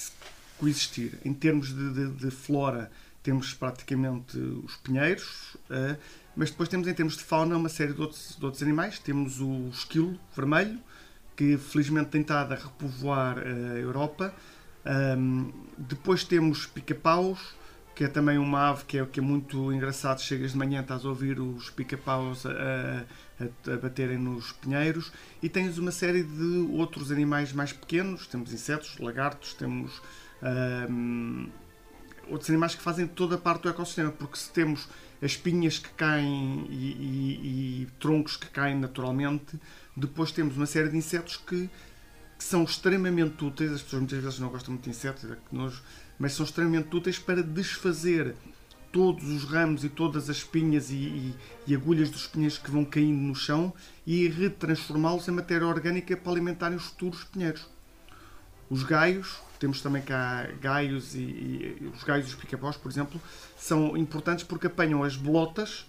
coexistir. 0.58 1.18
Em 1.24 1.32
termos 1.32 1.68
de, 1.68 1.92
de, 1.92 2.10
de 2.12 2.30
flora, 2.30 2.90
temos 3.22 3.54
praticamente 3.54 4.38
os 4.38 4.76
pinheiros, 4.76 5.54
uh, 5.70 5.96
mas 6.34 6.50
depois 6.50 6.68
temos 6.68 6.86
em 6.86 6.94
termos 6.94 7.16
de 7.16 7.24
fauna 7.24 7.56
uma 7.56 7.68
série 7.68 7.92
de 7.92 8.00
outros, 8.00 8.36
de 8.38 8.44
outros 8.44 8.62
animais. 8.62 8.98
Temos 8.98 9.40
o 9.40 9.68
esquilo 9.68 10.18
vermelho, 10.34 10.78
que 11.34 11.56
felizmente 11.56 12.10
tem 12.10 12.20
estado 12.20 12.52
a 12.52 12.56
repovoar 12.56 13.38
a 13.38 13.78
Europa. 13.78 14.34
Um, 14.86 15.52
depois 15.76 16.24
temos 16.24 16.64
pica-paus, 16.64 17.54
que 17.94 18.04
é 18.04 18.08
também 18.08 18.38
uma 18.38 18.68
ave 18.68 18.84
que 18.84 18.98
é, 18.98 19.06
que 19.06 19.20
é 19.20 19.22
muito 19.22 19.72
engraçado. 19.72 20.20
Chegas 20.20 20.52
de 20.52 20.58
manhã, 20.58 20.80
estás 20.80 21.04
a 21.04 21.08
ouvir 21.08 21.40
os 21.40 21.70
pica-paus 21.70 22.44
a, 22.46 22.50
a, 23.40 23.72
a, 23.72 23.76
baterem 23.78 24.18
nos 24.18 24.52
pinheiros. 24.52 25.12
E 25.42 25.48
tens 25.48 25.78
uma 25.78 25.90
série 25.90 26.22
de 26.22 26.68
outros 26.72 27.10
animais 27.10 27.52
mais 27.52 27.72
pequenos. 27.72 28.26
Temos 28.26 28.52
insetos, 28.52 28.98
lagartos, 28.98 29.54
temos 29.54 30.00
um, 30.90 31.48
outros 32.28 32.50
animais 32.50 32.74
que 32.74 32.82
fazem 32.82 33.06
toda 33.06 33.36
a 33.36 33.38
parte 33.38 33.62
do 33.62 33.70
ecossistema. 33.70 34.12
Porque 34.12 34.36
se 34.36 34.50
temos 34.50 34.88
as 35.22 35.36
pinhas 35.36 35.78
que 35.78 35.88
caem 35.90 36.66
e, 36.68 36.74
e, 36.74 37.82
e 37.82 37.88
troncos 37.98 38.36
que 38.36 38.46
caem 38.48 38.78
naturalmente, 38.78 39.58
depois 39.96 40.30
temos 40.30 40.56
uma 40.56 40.66
série 40.66 40.90
de 40.90 40.96
insetos 40.96 41.36
que, 41.36 41.70
que, 42.38 42.44
são 42.44 42.64
extremamente 42.64 43.44
úteis. 43.44 43.72
As 43.72 43.82
pessoas 43.82 44.02
muitas 44.02 44.22
vezes 44.22 44.38
não 44.38 44.48
gostam 44.48 44.72
muito 44.72 44.84
de 44.84 44.90
insetos, 44.90 45.24
é 45.24 45.36
nojo, 45.50 45.82
mas 46.18 46.32
são 46.32 46.44
extremamente 46.44 46.94
úteis 46.94 47.18
para 47.18 47.42
desfazer 47.42 48.34
todos 48.92 49.28
os 49.28 49.44
ramos 49.44 49.84
e 49.84 49.88
todas 49.88 50.30
as 50.30 50.38
espinhas 50.38 50.90
e, 50.90 50.94
e, 50.94 51.34
e 51.66 51.74
agulhas 51.74 52.08
dos 52.08 52.26
pinheiros 52.26 52.56
que 52.56 52.70
vão 52.70 52.84
caindo 52.84 53.20
no 53.20 53.34
chão 53.34 53.72
e 54.06 54.26
retransformá-los 54.28 55.28
em 55.28 55.32
matéria 55.32 55.66
orgânica 55.66 56.16
para 56.16 56.32
alimentarem 56.32 56.76
os 56.76 56.86
futuros 56.86 57.24
pinheiros. 57.24 57.68
Os 58.70 58.82
gaios, 58.82 59.36
temos 59.58 59.80
também 59.80 60.02
cá 60.02 60.48
gaios 60.60 61.14
e, 61.14 61.18
e 61.20 61.92
os 61.94 62.02
gaios 62.04 62.26
dos 62.26 62.34
pica-paus, 62.34 62.76
por 62.76 62.90
exemplo, 62.90 63.20
são 63.56 63.96
importantes 63.96 64.44
porque 64.44 64.66
apanham 64.66 65.02
as 65.02 65.14
bolotas 65.14 65.86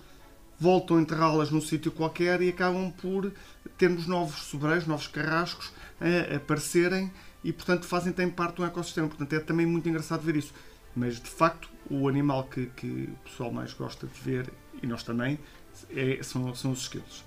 voltam 0.59 0.97
a 0.97 1.01
enterrá-las 1.01 1.51
num 1.51 1.61
sítio 1.61 1.91
qualquer 1.91 2.41
e 2.41 2.49
acabam 2.49 2.91
por 2.91 3.31
termos 3.77 4.07
novos 4.07 4.43
sobreiros, 4.43 4.87
novos 4.87 5.07
carrascos 5.07 5.71
a 5.99 6.35
aparecerem 6.35 7.11
e, 7.43 7.51
portanto, 7.53 7.85
fazem 7.85 8.13
também 8.13 8.31
parte 8.31 8.57
do 8.57 8.65
ecossistema. 8.65 9.07
Portanto, 9.07 9.33
é 9.33 9.39
também 9.39 9.65
muito 9.65 9.87
engraçado 9.87 10.21
ver 10.21 10.35
isso. 10.35 10.53
Mas, 10.95 11.19
de 11.19 11.29
facto, 11.29 11.69
o 11.89 12.07
animal 12.07 12.45
que, 12.45 12.67
que 12.67 12.87
o 12.87 13.29
pessoal 13.29 13.51
mais 13.51 13.73
gosta 13.73 14.07
de 14.07 14.19
ver 14.19 14.51
e 14.81 14.87
nós 14.87 15.03
também, 15.03 15.39
é, 15.91 16.21
são, 16.23 16.53
são 16.55 16.71
os 16.71 16.81
esquilos. 16.81 17.23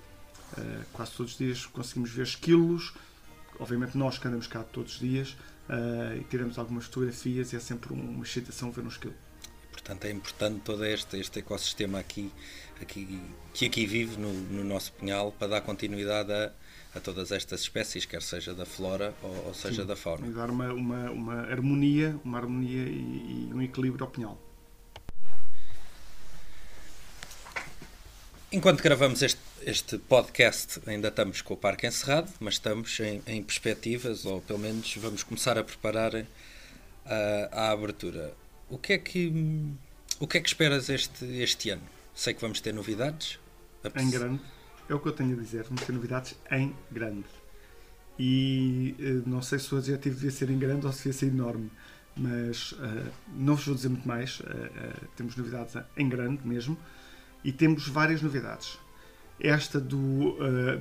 Uh, 0.59 0.85
quase 0.93 1.13
todos 1.13 1.33
os 1.33 1.39
dias 1.39 1.67
conseguimos 1.67 2.11
ver 2.11 2.25
esquilos, 2.25 2.93
obviamente 3.59 3.97
nós 3.97 4.19
que 4.19 4.27
andamos 4.27 4.49
cá 4.49 4.65
todos 4.65 4.95
os 4.95 4.99
dias 4.99 5.37
uh, 5.69 6.17
e 6.19 6.25
tiramos 6.25 6.59
algumas 6.59 6.87
fotografias 6.87 7.53
e 7.53 7.57
é 7.57 7.61
sempre 7.61 7.93
uma 7.93 8.25
excitação 8.25 8.71
ver 8.73 8.83
um 8.83 8.89
esquilo. 8.89 9.15
Portanto, 9.71 10.05
é 10.05 10.11
importante 10.11 10.61
todo 10.65 10.85
este, 10.85 11.19
este 11.19 11.39
ecossistema 11.39 12.01
aqui, 12.01 12.33
aqui, 12.83 13.21
que 13.55 13.67
aqui 13.67 13.87
vive 13.87 14.19
no, 14.19 14.33
no 14.33 14.65
nosso 14.65 14.93
pinhal 14.93 15.33
para 15.33 15.49
dar 15.49 15.61
continuidade 15.61 16.33
a, 16.33 16.53
a 16.95 17.01
todas 17.01 17.31
estas 17.31 17.61
espécies, 17.63 18.05
quer 18.05 18.23
seja 18.23 18.55
da 18.55 18.67
flora 18.67 19.15
ou, 19.23 19.47
ou 19.47 19.55
seja 19.55 19.83
Sim, 19.83 19.89
da 19.89 19.97
fauna. 19.97 20.27
E 20.27 20.31
dar 20.31 20.51
uma, 20.51 20.73
uma, 20.73 21.11
uma 21.11 21.41
harmonia, 21.43 22.19
uma 22.25 22.39
harmonia 22.39 22.83
e, 22.83 23.49
e 23.49 23.55
um 23.55 23.63
equilíbrio 23.63 24.05
ao 24.05 24.11
pinhal. 24.11 24.39
Enquanto 28.53 28.83
gravamos 28.83 29.23
este, 29.23 29.41
este 29.63 29.97
podcast, 29.97 30.81
ainda 30.85 31.07
estamos 31.07 31.41
com 31.41 31.55
o 31.55 31.57
parque 31.57 31.87
encerrado, 31.87 32.33
mas 32.41 32.55
estamos 32.55 32.99
em, 32.99 33.23
em 33.25 33.43
perspectivas, 33.45 34.25
ou 34.25 34.41
pelo 34.41 34.59
menos 34.59 34.93
vamos 34.97 35.23
começar 35.23 35.57
a 35.57 35.63
preparar 35.63 36.27
a, 37.07 37.49
a 37.53 37.71
abertura. 37.71 38.35
O 38.69 38.77
que 38.77 38.95
é 38.95 38.99
que, 38.99 39.33
o 40.19 40.27
que, 40.27 40.39
é 40.39 40.41
que 40.41 40.49
esperas 40.49 40.89
este, 40.89 41.25
este 41.25 41.71
ano? 41.71 41.83
Sei 42.13 42.35
que 42.35 42.41
vamos 42.41 42.61
ter 42.61 42.75
novidades. 42.75 43.39
Em 43.95 44.11
grande. 44.11 44.41
É 44.91 44.95
o 44.95 44.99
que 44.99 45.07
eu 45.07 45.13
tenho 45.13 45.39
a 45.39 45.41
dizer. 45.41 45.63
Vamos 45.63 45.85
ter 45.85 45.93
novidades 45.93 46.35
em 46.51 46.75
grande. 46.91 47.25
E 48.19 48.97
eh, 48.99 49.23
não 49.25 49.41
sei 49.41 49.61
se 49.61 49.73
o 49.73 49.79
adjetivo 49.79 50.17
devia 50.17 50.33
ser 50.33 50.51
em 50.51 50.59
grande 50.59 50.85
ou 50.85 50.93
se 50.93 50.99
devia 50.99 51.13
ser 51.13 51.27
enorme. 51.27 51.71
Mas 52.17 52.73
uh, 52.73 53.13
não 53.37 53.55
vos 53.55 53.65
vou 53.65 53.75
dizer 53.77 53.89
muito 53.89 54.07
mais. 54.07 54.41
Uh, 54.41 54.45
uh, 54.45 55.07
temos 55.17 55.37
novidades 55.37 55.77
em 55.97 56.09
grande 56.09 56.45
mesmo 56.45 56.77
e 57.45 57.53
temos 57.53 57.87
várias 57.87 58.21
novidades. 58.21 58.81
Esta 59.39 59.81
do, 59.81 60.37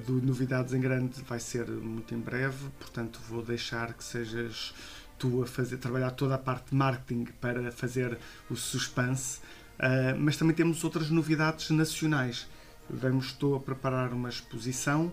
do 0.05 0.21
Novidades 0.21 0.73
em 0.73 0.81
Grande 0.81 1.21
vai 1.21 1.39
ser 1.39 1.65
muito 1.69 2.13
em 2.13 2.19
breve, 2.19 2.67
portanto 2.77 3.17
vou 3.29 3.41
deixar 3.41 3.93
que 3.93 4.03
sejas 4.03 4.73
tu 5.17 5.41
a 5.41 5.45
fazer, 5.45 5.77
trabalhar 5.77 6.11
toda 6.11 6.35
a 6.35 6.37
parte 6.37 6.71
de 6.71 6.75
marketing 6.75 7.23
para 7.39 7.71
fazer 7.71 8.17
o 8.49 8.57
suspense, 8.57 9.39
mas 10.17 10.35
também 10.35 10.53
temos 10.53 10.83
outras 10.83 11.09
novidades 11.09 11.69
nacionais. 11.69 12.49
Vamos, 12.89 13.27
estou 13.27 13.55
a 13.55 13.59
preparar 13.59 14.11
uma 14.13 14.29
exposição 14.29 15.11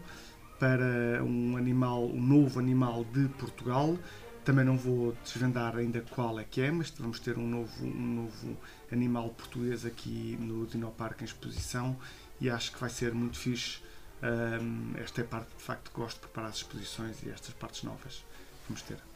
para 0.58 1.22
um 1.22 1.56
animal, 1.56 2.04
um 2.06 2.20
novo 2.20 2.58
animal 2.58 3.04
de 3.04 3.28
Portugal. 3.30 3.98
Também 4.44 4.64
não 4.64 4.78
vou 4.78 5.14
desvendar 5.22 5.76
ainda 5.76 6.00
qual 6.00 6.40
é 6.40 6.44
que 6.44 6.60
é, 6.60 6.70
mas 6.70 6.90
vamos 6.90 7.20
ter 7.20 7.36
um 7.36 7.46
novo, 7.46 7.84
um 7.84 8.22
novo 8.22 8.56
animal 8.90 9.28
português 9.30 9.84
aqui 9.84 10.38
no 10.40 10.66
Dinoparque 10.66 11.22
em 11.22 11.26
exposição 11.26 11.96
e 12.40 12.48
acho 12.48 12.72
que 12.72 12.80
vai 12.80 12.88
ser 12.88 13.12
muito 13.12 13.38
fixe. 13.38 13.80
Um, 14.22 14.92
esta 14.98 15.20
é 15.20 15.24
a 15.24 15.26
parte 15.26 15.54
de 15.56 15.62
facto 15.62 15.90
que 15.90 16.00
gosto 16.00 16.16
de 16.16 16.20
preparar 16.22 16.50
as 16.50 16.56
exposições 16.56 17.22
e 17.22 17.28
estas 17.28 17.52
partes 17.54 17.82
novas. 17.82 18.24
Vamos 18.68 18.82
ter. 18.82 19.15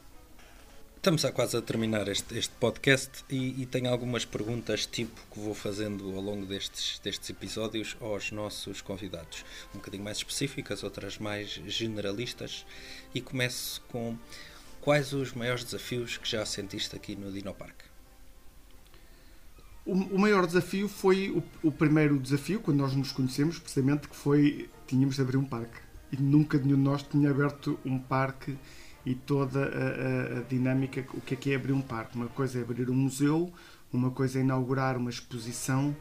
Estamos 1.00 1.24
a 1.24 1.32
quase 1.32 1.56
a 1.56 1.62
terminar 1.62 2.08
este, 2.08 2.36
este 2.36 2.54
podcast 2.56 3.24
e, 3.30 3.62
e, 3.62 3.64
tenho 3.64 3.88
algumas 3.88 4.26
perguntas 4.26 4.84
tipo 4.84 5.18
que 5.32 5.40
vou 5.40 5.54
fazendo 5.54 6.14
ao 6.14 6.20
longo 6.20 6.44
destes, 6.44 7.00
destes 7.02 7.30
episódios 7.30 7.96
aos 8.02 8.30
nossos 8.30 8.82
convidados. 8.82 9.42
Um 9.74 9.78
bocadinho 9.78 10.04
mais 10.04 10.18
específicas, 10.18 10.84
outras 10.84 11.16
mais 11.16 11.58
generalistas. 11.66 12.66
E 13.14 13.20
começo 13.22 13.80
com 13.88 14.14
quais 14.82 15.14
os 15.14 15.32
maiores 15.32 15.64
desafios 15.64 16.18
que 16.18 16.28
já 16.28 16.44
sentiste 16.44 16.94
aqui 16.94 17.16
no 17.16 17.32
Dinoparque? 17.32 17.84
O, 19.86 19.94
o 19.94 20.18
maior 20.18 20.46
desafio 20.46 20.86
foi 20.86 21.30
o, 21.30 21.42
o, 21.66 21.72
primeiro 21.72 22.18
desafio, 22.18 22.60
quando 22.60 22.76
nós 22.76 22.94
nos 22.94 23.10
conhecemos, 23.10 23.58
precisamente 23.58 24.06
que 24.06 24.14
foi 24.14 24.68
tínhamos 24.86 25.16
de 25.16 25.22
abrir 25.22 25.38
um 25.38 25.46
parque. 25.46 25.80
E 26.12 26.18
nunca 26.18 26.58
nenhum 26.58 26.76
de 26.76 26.82
nós 26.82 27.02
tinha 27.02 27.30
aberto 27.30 27.80
um 27.86 27.98
parque 27.98 28.58
e 29.04 29.14
toda 29.14 29.60
a, 29.60 30.36
a, 30.36 30.38
a, 30.38 30.42
dinâmica, 30.42 31.04
o 31.14 31.20
que 31.20 31.34
é 31.34 31.36
que 31.36 31.52
é 31.52 31.56
abrir 31.56 31.72
um 31.72 31.80
parque. 31.80 32.16
Uma 32.16 32.28
coisa 32.28 32.58
é 32.58 32.62
abrir 32.62 32.90
um 32.90 32.94
museu, 32.94 33.52
uma 33.92 34.10
coisa 34.10 34.38
é 34.38 34.42
inaugurar 34.42 34.96
uma 34.96 35.10
exposição, 35.10 35.96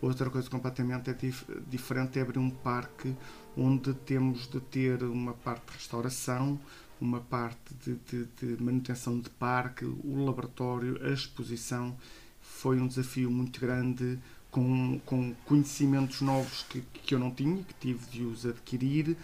outra 0.00 0.28
coisa 0.30 0.48
completamente 0.50 1.10
é 1.10 1.14
dif 1.14 1.44
diferente 1.68 2.18
é 2.18 2.22
abrir 2.22 2.38
um 2.38 2.50
parque 2.50 3.14
onde 3.56 3.94
temos 3.94 4.48
de 4.48 4.60
ter 4.60 5.02
uma 5.02 5.32
parte 5.32 5.66
de 5.66 5.72
restauração, 5.78 6.60
uma 7.00 7.20
parte 7.20 7.74
de, 7.82 7.96
de, 7.96 8.24
de 8.56 8.62
manutenção 8.62 9.18
de 9.18 9.30
parque, 9.30 9.84
o 9.84 10.24
laboratório, 10.24 10.98
a 11.02 11.10
exposição 11.10 11.96
foi 12.40 12.80
um 12.80 12.86
desafio 12.86 13.30
muito 13.30 13.60
grande, 13.60 14.18
com, 14.54 15.00
com 15.04 15.34
conhecimentos 15.44 16.20
novos 16.20 16.64
que, 16.68 16.80
que 16.80 17.12
eu 17.14 17.18
não 17.18 17.32
tinha, 17.32 17.64
que 17.64 17.74
tive 17.74 18.06
de 18.06 18.22
os 18.22 18.46
adquirir. 18.46 19.16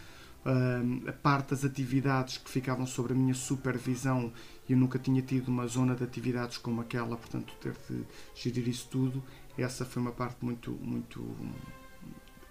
A 0.45 1.13
parte 1.13 1.51
das 1.51 1.65
atividades 1.65 2.39
que 2.39 2.49
ficavam 2.49 2.87
sobre 2.87 3.13
a 3.13 3.17
minha 3.17 3.35
supervisão, 3.35 4.33
eu 4.69 4.77
nunca 4.77 4.99
tinha 4.99 5.21
tido 5.21 5.49
uma 5.49 5.67
zona 5.67 5.95
de 5.95 6.03
atividades 6.03 6.57
como 6.57 6.81
aquela, 6.81 7.17
portanto, 7.17 7.53
ter 7.61 7.75
de 7.89 8.05
gerir 8.35 8.67
isso 8.69 8.89
tudo, 8.91 9.23
essa 9.59 9.85
foi 9.85 10.01
uma 10.01 10.13
parte 10.13 10.43
muito, 10.43 10.71
muito. 10.81 11.37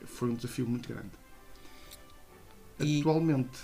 foi 0.05 0.29
um 0.29 0.35
desafio 0.35 0.67
muito 0.67 0.89
grande. 0.89 1.09
E... 2.79 2.99
Atualmente, 2.99 3.59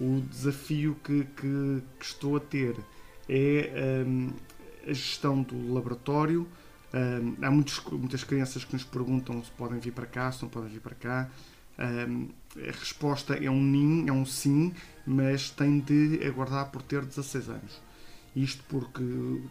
o 0.00 0.20
desafio 0.20 0.96
que, 1.04 1.24
que, 1.24 1.82
que, 1.98 2.04
estou 2.04 2.36
a 2.36 2.40
ter 2.40 2.76
é 3.28 4.04
um, 4.06 4.30
a 4.86 4.92
gestão 4.92 5.42
do 5.42 5.72
laboratório. 5.72 6.48
Um, 6.92 7.44
há 7.44 7.50
muitos, 7.50 7.82
muitas 7.92 8.22
crianças 8.24 8.64
que 8.64 8.72
nos 8.72 8.84
perguntam 8.84 9.42
se 9.42 9.50
podem 9.52 9.78
vir 9.78 9.92
para 9.92 10.06
cá, 10.06 10.30
se 10.30 10.42
não 10.42 10.48
podem 10.48 10.68
vir 10.68 10.80
para 10.80 10.94
cá. 10.94 11.30
A 11.76 12.78
resposta 12.78 13.34
é 13.34 13.50
um 13.50 13.60
nim, 13.60 14.08
é 14.08 14.12
um 14.12 14.24
sim, 14.24 14.72
mas 15.06 15.50
tem 15.50 15.80
de 15.80 16.20
aguardar 16.24 16.70
por 16.70 16.82
ter 16.82 17.04
16 17.04 17.48
anos. 17.48 17.82
Isto 18.34 18.64
porque 18.68 19.02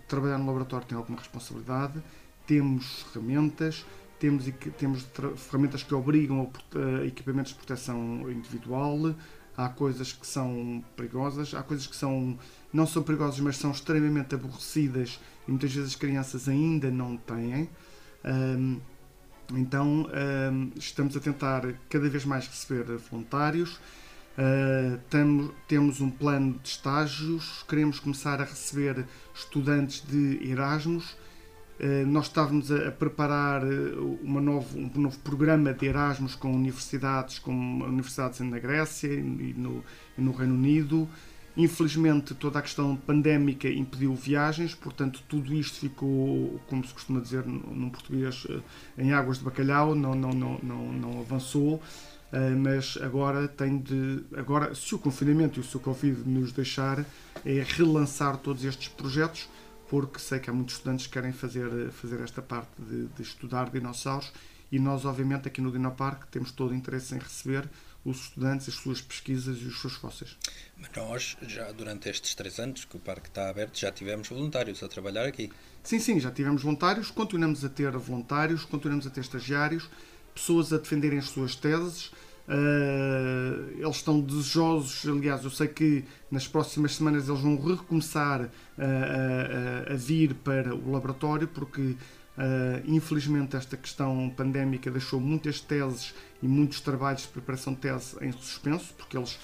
trabalhar 0.08 0.38
no 0.38 0.46
laboratório 0.46 0.88
tem 0.88 0.98
alguma 0.98 1.18
responsabilidade, 1.18 2.02
temos 2.46 3.04
ferramentas, 3.12 3.86
temos, 4.20 4.46
temos 4.78 5.06
ferramentas 5.36 5.84
que 5.84 5.94
obrigam 5.94 6.50
a 6.76 7.06
equipamentos 7.06 7.52
de 7.52 7.58
proteção 7.58 8.30
individual, 8.30 9.16
há 9.56 9.70
coisas 9.70 10.12
que 10.14 10.26
são 10.26 10.84
perigosas, 10.96 11.54
há 11.54 11.64
coisas 11.64 11.88
que 11.88 11.96
são 11.96 12.38
não 12.72 12.88
são 12.88 13.04
perigosas, 13.04 13.40
mas 13.40 13.58
são 13.58 13.72
extremamente 13.72 14.34
aborrecidas 14.34 15.20
e 15.48 15.52
muitas 15.52 15.74
vezes 15.74 15.92
as 15.92 15.96
crianças 15.96 16.50
ainda 16.50 16.90
não 16.90 17.18
têm. 17.18 17.70
Um, 18.26 18.80
então 19.51 20.08
um, 20.51 20.71
estamos 20.75 21.15
a 21.17 21.19
tentar 21.19 21.63
cada 21.89 22.10
vez 22.10 22.25
mais 22.25 22.47
receber 22.47 22.86
voluntários. 23.10 23.79
Uh, 24.36 24.97
temos, 25.10 25.51
temos 25.67 26.01
um 26.01 26.10
plano 26.10 26.60
de 26.63 26.69
estágios, 26.69 27.63
queremos 27.67 27.99
começar 27.99 28.41
a 28.41 28.45
receber 28.45 29.06
estudantes 29.34 30.03
de 30.08 30.39
Erasmus. 30.49 31.12
Uh, 31.79 32.06
nós 32.08 32.27
estávamos 32.27 32.71
a, 32.71 32.91
preparar 32.91 33.62
uma 34.23 34.41
novo, 34.41 34.77
um 34.77 35.01
novo 35.01 35.19
programa 35.19 35.73
de 35.73 35.86
Erasmus 35.86 36.36
com 36.36 36.51
universidades, 36.51 37.38
com 37.38 37.51
universidades 37.84 38.39
na 38.39 38.58
Grécia 38.58 39.13
e 39.13 39.53
no, 39.56 39.84
e 40.17 40.21
no 40.21 40.32
Reino 40.32 40.56
Unido. 40.56 41.08
Infelizmente, 41.56 42.34
toda 42.34 42.58
a 42.58 42.62
questão 42.62 42.96
pandémica 42.96 43.70
impediu 43.70 44.16
viagens, 44.16 44.74
portanto, 44.74 45.22
tudo 45.30 45.54
isto 45.54 45.80
ficou, 45.80 46.60
como 46.68 46.84
se 46.86 46.94
costuma 46.94 47.20
dizer 47.20 47.46
num 47.46 47.89
português, 47.92 48.48
eh, 48.50 48.60
em 48.98 49.13
águas 49.13 49.38
de 49.38 49.44
bacalhau, 49.44 49.94
não, 49.94 50.16
não, 50.16 50.32
não, 50.32 50.60
não, 50.63 50.94
não 50.94 51.20
avançou. 51.20 51.80
Eh, 52.32 52.50
mas 52.56 52.98
agora 53.02 53.48
tem 53.48 53.78
de. 53.78 54.24
Agora, 54.36 54.74
se 54.74 54.96
o 54.96 55.00
confinamento 55.00 55.60
e 55.60 55.62
o 55.62 55.63
seu 55.63 55.80
Covid 55.80 56.28
nos 56.28 56.52
deixar, 56.52 57.06
é 57.46 57.63
relançar 57.63 58.38
todos 58.38 58.66
estes 58.66 58.88
projetos, 58.88 59.48
porque 59.88 60.18
sei 60.18 60.39
que 60.39 60.50
há 60.50 60.54
muitos 60.54 60.76
estudantes 60.76 61.06
que 61.06 61.13
querem 61.13 61.32
fazer, 61.32 61.92
fazer 61.92 62.20
esta 62.22 62.42
parte 62.42 62.72
de, 62.80 63.06
de 63.06 63.22
estudar 63.22 63.70
dinossauros 63.70 64.32
e 64.74 64.80
nós, 64.80 65.06
obviamente, 65.06 65.48
aqui 65.48 65.62
no 65.62 65.72
Dinoparque 65.72 66.26
temos 66.32 66.52
todo 66.52 66.72
o 66.72 66.74
interesse 66.74 67.13
em 67.13 67.20
receber 67.20 67.70
os 68.06 68.22
estudantes, 68.22 68.68
as 68.68 68.76
suas 68.76 69.02
pesquisas 69.02 69.62
e 69.62 69.66
os 69.66 69.80
seus 69.80 69.94
fósseis. 69.94 70.38
Mas 70.78 70.89
nós, 70.96 71.38
já 71.48 71.72
durante 71.72 72.10
estes 72.10 72.36
três 72.36 72.60
anos 72.60 72.86
que 72.86 72.98
o 72.98 73.00
parque 73.00 73.30
está 73.30 73.50
aberto, 73.50 73.80
já 73.80 73.92
tivemos 73.92 74.28
voluntários 74.28 74.84
a 74.84 74.88
trabalhar 74.88 75.26
aqui. 75.26 75.52
Sim, 75.82 76.00
sim, 76.00 76.20
já 76.20 76.32
tivemos 76.32 76.63
voluntários, 76.63 77.10
continuamos 77.10 77.63
a 77.63 77.70
ter 77.70 77.92
voluntários, 77.92 78.66
continuamos 78.66 79.08
a 79.08 79.10
ter 79.10 79.22
estagiários, 79.22 79.89
pessoas 80.34 80.74
a 80.74 80.78
defenderem 80.78 81.20
as 81.20 81.30
suas 81.30 81.56
teses. 81.56 82.12
Uh, 82.46 83.80
eles 83.80 83.96
estão 83.96 84.20
desejosos, 84.20 85.08
aliás, 85.08 85.46
eu 85.46 85.50
sei 85.50 85.68
que 85.70 86.04
nas 86.30 86.46
próximas 86.46 86.96
semanas 86.96 87.30
eles 87.30 87.39
vão 87.39 87.56
recomeçar 87.56 88.50
a, 88.78 89.89
a, 89.89 89.94
a 89.94 89.96
vir 89.96 90.34
para 90.36 90.76
o 90.76 90.92
laboratório 90.92 91.48
porque 91.48 91.96
Uh, 92.38 92.82
infelizmente, 92.86 93.56
esta 93.56 93.78
questão 93.78 94.30
pandémica 94.36 94.89
deixou 94.89 95.19
muitas 95.19 95.60
teses 95.60 96.15
e 96.41 96.48
muitos 96.48 96.82
trabalhos 96.82 97.22
de 97.22 97.28
preparação 97.28 97.74
de 97.74 97.80
tese 97.80 98.17
em 98.22 98.32
suspenso, 98.32 98.93
porque 98.96 99.15
eles 99.15 99.36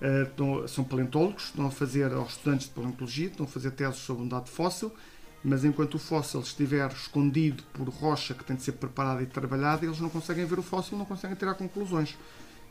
uh, 0.00 0.22
estão, 0.24 0.68
são 0.68 0.84
paleontólogos, 0.84 1.44
estão 1.44 1.66
a 1.66 1.70
fazer 1.70 2.12
aos 2.12 2.32
estudantes 2.32 2.66
de 2.66 2.74
paleontologia, 2.74 3.28
estão 3.28 3.46
a 3.46 3.48
fazer 3.48 3.70
teses 3.70 3.96
sobre 3.96 4.22
um 4.24 4.28
dado 4.28 4.48
fóssil 4.48 4.92
mas 5.42 5.64
enquanto 5.64 5.94
o 5.94 5.98
fóssil 5.98 6.40
estiver 6.40 6.90
escondido 6.90 7.62
por 7.72 7.88
rocha 7.88 8.34
que 8.34 8.44
tem 8.44 8.56
de 8.56 8.62
ser 8.62 8.72
preparada 8.72 9.22
e 9.22 9.26
trabalhada, 9.26 9.84
eles 9.84 10.00
não 10.00 10.08
conseguem 10.08 10.44
ver 10.44 10.58
o 10.58 10.62
fóssil, 10.62 10.98
não 10.98 11.04
conseguem 11.04 11.36
tirar 11.36 11.54
conclusões. 11.54 12.16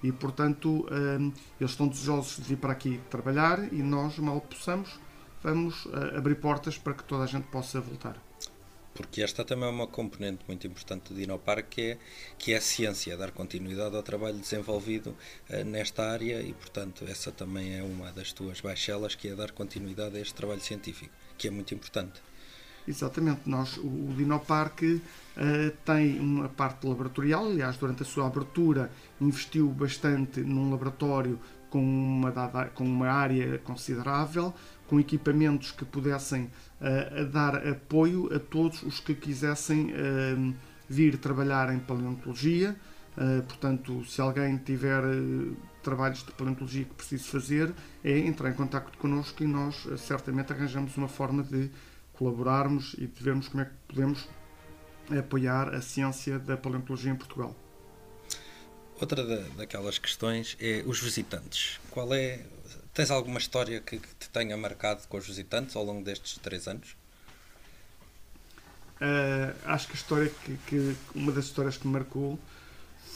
E, 0.03 0.11
portanto, 0.11 0.85
hum, 0.91 1.31
eles 1.59 1.71
estão 1.71 1.87
desejosos 1.87 2.37
de 2.37 2.43
vir 2.43 2.57
para 2.57 2.73
aqui 2.73 2.99
trabalhar 3.09 3.71
e 3.73 3.81
nós, 3.81 4.19
mal 4.19 4.39
possamos, 4.41 4.99
vamos 5.41 5.85
uh, 5.85 6.17
abrir 6.17 6.35
portas 6.35 6.77
para 6.77 6.93
que 6.93 7.03
toda 7.03 7.23
a 7.23 7.27
gente 7.27 7.47
possa 7.47 7.79
voltar. 7.81 8.26
Porque 8.97 9.21
esta 9.21 9.45
também 9.45 9.69
é 9.69 9.71
uma 9.71 9.85
componente 9.85 10.43
muito 10.47 10.65
importante 10.65 11.13
do 11.13 11.19
Dinopark, 11.19 11.69
que 11.69 11.81
é, 11.81 11.97
que 12.35 12.53
é 12.53 12.57
a 12.57 12.61
ciência, 12.61 13.15
dar 13.15 13.29
continuidade 13.29 13.95
ao 13.95 14.01
trabalho 14.01 14.39
desenvolvido 14.39 15.15
uh, 15.51 15.63
nesta 15.63 16.11
área 16.11 16.41
e, 16.41 16.51
portanto, 16.51 17.05
essa 17.07 17.31
também 17.31 17.77
é 17.77 17.83
uma 17.83 18.11
das 18.11 18.33
tuas 18.33 18.59
baixelas, 18.59 19.13
que 19.13 19.27
é 19.27 19.35
dar 19.35 19.51
continuidade 19.51 20.17
a 20.17 20.19
este 20.19 20.33
trabalho 20.33 20.61
científico, 20.61 21.13
que 21.37 21.47
é 21.47 21.51
muito 21.51 21.75
importante. 21.75 22.19
Exatamente, 22.87 23.41
nós, 23.45 23.77
o, 23.77 23.81
o 23.81 24.13
Dinopark 24.17 24.81
uh, 24.81 25.01
tem 25.85 26.19
uma 26.19 26.49
parte 26.49 26.87
laboratorial, 26.87 27.45
aliás, 27.45 27.77
durante 27.77 28.01
a 28.01 28.05
sua 28.05 28.25
abertura 28.25 28.89
investiu 29.21 29.67
bastante 29.67 30.39
num 30.39 30.71
laboratório 30.71 31.39
com 31.69 31.81
uma, 31.81 32.31
dada, 32.31 32.65
com 32.65 32.83
uma 32.83 33.09
área 33.09 33.57
considerável, 33.59 34.53
com 34.87 34.99
equipamentos 34.99 35.71
que 35.71 35.83
pudessem 35.85 36.43
uh, 36.81 37.25
dar 37.31 37.67
apoio 37.67 38.33
a 38.33 38.39
todos 38.39 38.83
os 38.83 38.99
que 38.99 39.13
quisessem 39.13 39.91
uh, 39.91 40.55
vir 40.89 41.17
trabalhar 41.17 41.73
em 41.73 41.79
paleontologia. 41.79 42.75
portanto, 43.47 44.05
se 44.05 44.21
alguém 44.21 44.57
tiver 44.57 45.03
trabalhos 45.83 46.23
de 46.23 46.31
paleontologia 46.31 46.85
que 46.85 46.93
precise 46.93 47.25
fazer, 47.25 47.73
é 48.03 48.17
entrar 48.19 48.49
em 48.49 48.53
contato 48.53 48.97
connosco 48.97 49.43
e 49.43 49.47
nós 49.47 49.85
certamente 49.97 50.53
arranjamos 50.53 50.95
uma 50.95 51.09
forma 51.09 51.43
de 51.43 51.69
colaborarmos 52.13 52.95
e 52.97 53.07
de 53.07 53.23
vermos 53.23 53.49
como 53.49 53.63
é 53.63 53.65
que 53.65 53.73
podemos 53.87 54.29
apoiar 55.17 55.73
a 55.73 55.81
ciência 55.81 56.39
da 56.39 56.57
paleontologia 56.57 57.11
em 57.11 57.15
Portugal. 57.15 57.55
Outra 58.99 59.23
da, 59.23 59.47
daquelas 59.55 59.99
questões 59.99 60.57
é 60.59 60.83
os 60.85 60.99
visitantes. 60.99 61.79
Qual 61.91 62.13
é. 62.13 62.43
Tens 62.93 63.11
alguma 63.11 63.37
história 63.37 63.79
que, 63.79 63.99
que 63.99 64.07
te 64.15 64.27
tenha 64.29 64.57
marcado 64.57 65.07
com 65.07 65.17
os 65.17 65.27
visitantes 65.27 65.75
ao 65.75 65.83
longo 65.83 66.03
destes 66.03 66.39
três 66.39 66.67
anos? 66.67 66.95
Uh, 68.99 69.53
acho 69.65 69.85
que 69.85 69.93
a 69.93 69.95
história 69.95 70.29
que, 70.43 70.57
que, 70.65 70.95
uma 71.13 71.31
das 71.31 71.45
histórias 71.45 71.77
que 71.77 71.85
me 71.85 71.93
marcou 71.93 72.39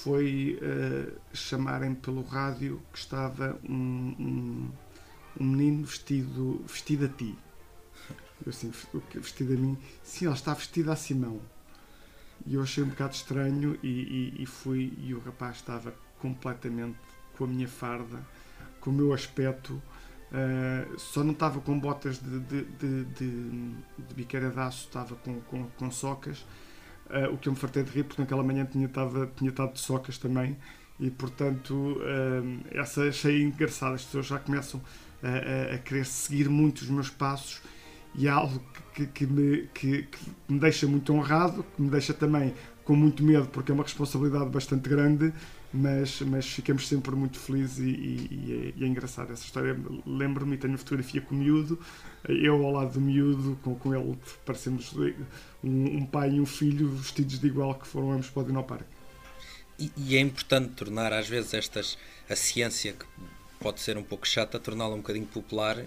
foi 0.03 0.59
uh, 0.61 1.19
chamarem 1.33 1.95
pelo 1.95 2.21
rádio 2.21 2.79
que 2.93 2.99
estava 2.99 3.59
um, 3.67 4.15
um, 4.19 4.71
um 5.39 5.43
menino 5.43 5.83
vestido, 5.83 6.63
vestido 6.67 7.05
a 7.05 7.09
ti. 7.09 7.35
Eu 8.45 8.51
assim, 8.51 8.71
vestida 9.15 9.55
a 9.55 9.57
mim, 9.57 9.75
sim, 10.03 10.25
ela 10.25 10.35
está 10.35 10.53
vestida 10.53 10.93
a 10.93 10.95
Simão. 10.95 11.41
E 12.45 12.55
eu 12.55 12.61
achei 12.61 12.83
um 12.83 12.87
bocado 12.87 13.13
estranho 13.13 13.77
e, 13.83 13.87
e, 13.87 14.43
e, 14.43 14.45
fui, 14.45 14.93
e 14.97 15.13
o 15.13 15.19
rapaz 15.19 15.57
estava 15.57 15.93
completamente 16.19 16.97
com 17.37 17.45
a 17.45 17.47
minha 17.47 17.67
farda, 17.67 18.19
com 18.79 18.89
o 18.89 18.93
meu 18.93 19.13
aspecto, 19.13 19.73
uh, 19.73 20.99
só 20.99 21.23
não 21.23 21.31
estava 21.31 21.59
com 21.61 21.77
botas 21.79 22.19
de, 22.19 22.39
de, 22.39 22.63
de, 22.63 23.03
de, 23.05 23.75
de 23.97 24.15
biqueira 24.15 24.49
de 24.49 24.59
aço, 24.59 24.87
estava 24.87 25.15
com, 25.15 25.39
com, 25.41 25.67
com 25.67 25.91
socas, 25.91 26.45
uh, 27.09 27.33
o 27.33 27.37
que 27.37 27.47
eu 27.47 27.53
me 27.53 27.59
fartei 27.59 27.83
de 27.83 27.91
rir, 27.91 28.03
porque 28.03 28.21
naquela 28.21 28.43
manhã 28.43 28.65
tinha 28.65 28.85
estado, 28.85 29.31
tinha 29.35 29.49
estado 29.49 29.73
de 29.73 29.79
socas 29.79 30.17
também, 30.17 30.57
e 30.99 31.09
portanto, 31.09 31.73
uh, 31.73 32.63
essa 32.71 33.03
achei 33.03 33.43
engraçada, 33.43 33.95
as 33.95 34.03
pessoas 34.03 34.27
já 34.27 34.39
começam 34.39 34.81
a, 35.23 35.73
a, 35.73 35.75
a 35.75 35.77
querer 35.79 36.05
seguir 36.05 36.49
muito 36.49 36.81
os 36.81 36.89
meus 36.89 37.09
passos 37.09 37.61
e 38.15 38.27
é 38.27 38.29
algo 38.29 38.61
que, 38.93 39.05
que, 39.07 39.25
me, 39.25 39.69
que, 39.73 40.03
que, 40.03 40.19
me 40.49 40.59
deixa 40.59 40.87
muito 40.87 41.13
honrado, 41.13 41.65
que 41.75 41.81
me 41.81 41.89
deixa 41.89 42.13
também 42.13 42.53
com 42.83 42.95
muito 42.95 43.23
medo, 43.23 43.47
porque 43.47 43.71
é 43.71 43.73
uma 43.73 43.83
responsabilidade 43.83 44.49
bastante 44.49 44.89
grande, 44.89 45.33
mas, 45.73 46.21
mas 46.21 46.45
ficamos 46.45 46.87
sempre 46.87 47.15
muito 47.15 47.39
felizes 47.39 47.79
e, 47.79 47.89
e, 47.89 48.27
e, 48.31 48.73
é, 48.79 48.83
é, 48.83 48.87
engraçado. 48.87 49.31
Essa 49.31 49.45
história 49.45 49.77
lembro-me, 50.05 50.57
tenho 50.57 50.77
fotografia 50.77 51.21
com 51.21 51.35
o 51.35 51.37
miúdo, 51.37 51.79
eu 52.27 52.65
ao 52.65 52.71
lado 52.71 52.93
do 52.93 53.01
miúdo, 53.01 53.57
com, 53.63 53.75
com 53.75 53.95
ele, 53.95 54.17
parecemos 54.45 54.93
um, 55.63 55.97
um 55.97 56.05
pai 56.05 56.31
e 56.31 56.41
um 56.41 56.45
filho 56.45 56.89
vestidos 56.89 57.39
de 57.39 57.47
igual 57.47 57.75
que 57.75 57.87
foram 57.87 58.11
ambos 58.11 58.29
para 58.29 58.43
o 58.43 58.45
Dinoparque. 58.45 58.85
E, 59.79 59.91
e 59.95 60.17
é 60.17 60.19
importante 60.19 60.73
tornar, 60.73 61.13
às 61.13 61.27
vezes, 61.27 61.53
estas, 61.53 61.97
a 62.29 62.35
ciência, 62.35 62.93
que 62.93 63.05
pode 63.59 63.79
ser 63.79 63.97
um 63.97 64.03
pouco 64.03 64.27
chata, 64.27 64.59
torná-la 64.59 64.93
um 64.93 64.97
bocadinho 64.97 65.25
popular 65.25 65.85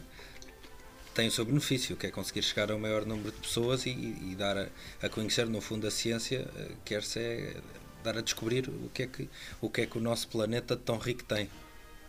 tem 1.14 1.28
o 1.28 1.30
seu 1.30 1.44
benefício, 1.44 1.96
que 1.96 2.06
é 2.06 2.10
conseguir 2.10 2.42
chegar 2.42 2.70
ao 2.70 2.78
maior 2.78 3.06
número 3.06 3.30
de 3.30 3.38
pessoas 3.38 3.86
e, 3.86 3.90
e 3.90 4.34
dar 4.36 4.58
a, 4.58 4.66
a, 5.02 5.08
conhecer, 5.08 5.46
no 5.46 5.60
fundo, 5.60 5.86
a 5.86 5.90
ciência, 5.90 6.46
eh, 6.56 6.72
quer-se 6.84 7.18
é 7.18 7.56
dar 8.02 8.18
a 8.18 8.20
descobrir 8.20 8.68
o 8.68 8.90
que, 8.92 9.04
é 9.04 9.06
que, 9.06 9.28
o 9.60 9.70
que 9.70 9.80
é 9.82 9.86
que 9.86 9.96
o 9.96 10.00
nosso 10.00 10.28
planeta 10.28 10.76
tão 10.76 10.98
rico 10.98 11.24
tem. 11.24 11.48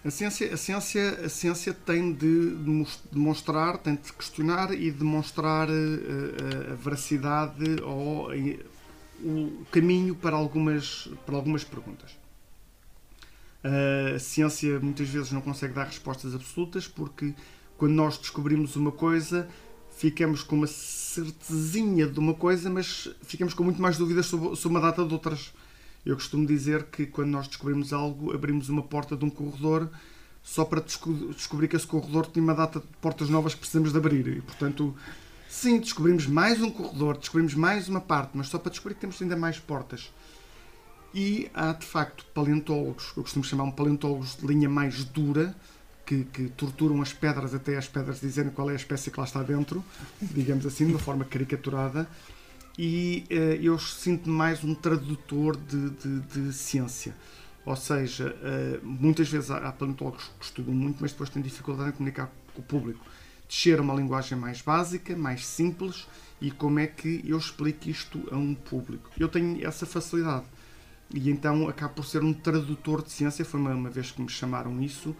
A 0.03 0.11
ciência, 0.11 0.53
a 0.53 0.57
ciência, 0.57 1.09
a 1.23 1.29
ciência 1.29 1.73
tem 1.73 2.13
de 2.13 2.55
demonstrar, 3.11 3.77
tem 3.77 3.95
de 3.95 4.11
questionar 4.11 4.73
e 4.73 4.91
demonstrar 4.91 5.69
a, 5.69 5.71
eh, 5.71 6.73
a 6.73 6.75
veracidade 6.75 7.81
ou 7.81 8.29
o 9.23 9.65
caminho 9.71 10.15
para 10.15 10.35
algumas, 10.35 11.07
para 11.25 11.35
algumas 11.35 11.63
perguntas. 11.63 12.11
A 13.63 14.19
ciência 14.19 14.79
muitas 14.79 15.09
vezes 15.09 15.31
não 15.31 15.41
consegue 15.41 15.73
dar 15.73 15.85
respostas 15.85 16.35
absolutas 16.35 16.87
porque 16.87 17.33
quando 17.77 17.93
nós 17.93 18.17
descobrimos 18.17 18.75
uma 18.75 18.91
coisa, 18.91 19.47
ficamos 19.95 20.43
com 20.43 20.55
uma 20.55 20.67
certezinha 20.67 22.07
de 22.07 22.19
uma 22.19 22.33
coisa, 22.33 22.69
mas 22.69 23.09
ficamos 23.23 23.53
com 23.53 23.63
muito 23.63 23.81
mais 23.81 23.97
dúvidas 23.97 24.25
sobre, 24.25 24.55
sobre 24.55 24.77
uma 24.77 24.81
data 24.85 25.05
de 25.05 25.13
outras. 25.13 25.53
Eu 26.05 26.15
costumo 26.15 26.45
dizer 26.45 26.83
que 26.85 27.05
quando 27.05 27.29
nós 27.29 27.47
descobrimos 27.47 27.91
algo, 27.91 28.33
abrimos 28.33 28.69
uma 28.69 28.83
porta 28.83 29.15
de 29.15 29.25
um 29.25 29.29
corredor 29.29 29.89
só 30.43 30.63
para 30.63 30.79
descobrir 30.79 31.67
que 31.67 31.75
esse 31.75 31.87
corredor 31.87 32.27
tinha 32.27 32.43
uma 32.43 32.53
data 32.53 32.79
de 32.79 32.85
portas 33.01 33.29
novas 33.29 33.55
que 33.55 33.59
precisamos 33.61 33.91
de 33.91 33.97
abrir. 33.97 34.27
E, 34.27 34.41
portanto, 34.41 34.95
sim, 35.49 35.79
descobrimos 35.79 36.27
mais 36.27 36.61
um 36.61 36.69
corredor, 36.69 37.17
descobrimos 37.17 37.55
mais 37.55 37.89
uma 37.89 37.99
parte, 37.99 38.31
mas 38.35 38.47
só 38.49 38.59
para 38.59 38.69
descobrir 38.69 38.93
que 38.93 39.01
temos 39.01 39.19
ainda 39.19 39.35
mais 39.35 39.57
portas. 39.57 40.13
E 41.15 41.49
há, 41.53 41.73
de 41.73 41.85
facto, 41.85 42.25
paleontólogos, 42.33 43.13
eu 43.17 43.23
costumo 43.23 43.43
chamar 43.43 43.63
um 43.63 43.71
paleontólogos 43.71 44.35
de 44.35 44.45
linha 44.45 44.69
mais 44.69 45.03
dura, 45.05 45.55
que, 46.05 46.23
que, 46.25 46.49
torturam 46.49 47.01
as 47.01 47.11
pedras 47.11 47.53
até 47.53 47.77
as 47.77 47.87
pedras 47.87 48.19
dizerem 48.19 48.51
qual 48.51 48.69
é 48.69 48.73
a 48.73 48.75
espécie 48.75 49.09
que 49.09 49.19
lá 49.19 49.25
está 49.25 49.41
dentro, 49.41 49.83
digamos 50.21 50.65
assim, 50.65 50.85
de 50.85 50.91
uma 50.91 50.99
forma 50.99 51.25
caricaturada. 51.25 52.07
E 52.77 53.25
uh, 53.31 53.35
eu 53.61 53.79
sinto-me 53.79 54.35
mais 54.35 54.63
um 54.63 54.75
tradutor 54.75 55.55
de, 55.55 55.89
de, 55.91 56.19
de 56.19 56.53
ciência. 56.53 57.15
Ou 57.65 57.75
seja, 57.75 58.35
uh, 58.35 58.85
muitas 58.85 59.29
vezes 59.29 59.49
há, 59.49 59.57
há 59.57 59.71
paleontólogos 59.71 60.29
que 60.39 60.45
estudam 60.45 60.73
muito, 60.73 60.97
mas 60.99 61.11
depois 61.11 61.29
têm 61.29 61.41
dificuldade 61.41 61.89
em 61.89 61.93
comunicar 61.93 62.31
com 62.53 62.61
o 62.61 62.63
público. 62.63 63.03
Descer 63.47 63.79
uma 63.79 63.93
linguagem 63.93 64.37
mais 64.37 64.61
básica, 64.61 65.15
mais 65.15 65.45
simples 65.45 66.07
e 66.41 66.51
como 66.51 66.79
é 66.79 66.87
que 66.87 67.23
eu 67.25 67.37
explico 67.37 67.89
isto 67.89 68.27
a 68.31 68.35
um 68.35 68.53
público. 68.53 69.09
Eu 69.17 69.29
tenho 69.29 69.65
essa 69.65 69.85
facilidade. 69.85 70.45
E 71.13 71.29
então 71.29 71.67
acabo 71.69 71.95
por 71.95 72.05
ser 72.05 72.23
um 72.23 72.33
tradutor 72.33 73.01
de 73.03 73.11
ciência. 73.11 73.45
Foi 73.45 73.59
uma, 73.59 73.73
uma 73.73 73.89
vez 73.89 74.11
que 74.11 74.21
me 74.21 74.29
chamaram 74.29 74.81
isso 74.81 75.15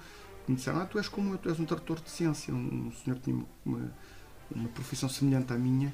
me 0.51 0.55
disseram, 0.55 0.81
ah, 0.81 0.85
tu 0.85 0.97
és 0.97 1.07
como 1.07 1.33
eu, 1.33 1.37
tu 1.37 1.49
és 1.49 1.59
um 1.59 1.65
tradutor 1.65 1.99
de 2.01 2.09
ciência. 2.09 2.53
Um, 2.53 2.91
senhor 3.03 3.19
tinha 3.19 3.43
uma, 3.65 3.91
uma 4.53 4.69
profissão 4.69 5.09
semelhante 5.09 5.53
à 5.53 5.57
minha 5.57 5.93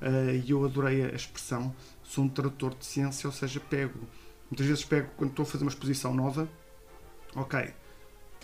uh, 0.00 0.34
e 0.44 0.50
eu 0.50 0.64
adorei 0.64 1.04
a 1.04 1.14
expressão, 1.14 1.74
sou 2.02 2.24
um 2.24 2.28
tradutor 2.28 2.74
de 2.74 2.86
ciência, 2.86 3.26
ou 3.26 3.32
seja, 3.32 3.60
pego, 3.60 3.98
muitas 4.50 4.66
vezes 4.66 4.84
pego, 4.84 5.08
quando 5.16 5.30
estou 5.30 5.42
a 5.42 5.46
fazer 5.46 5.64
uma 5.64 5.70
exposição 5.70 6.14
nova, 6.14 6.48
ok, 7.34 7.72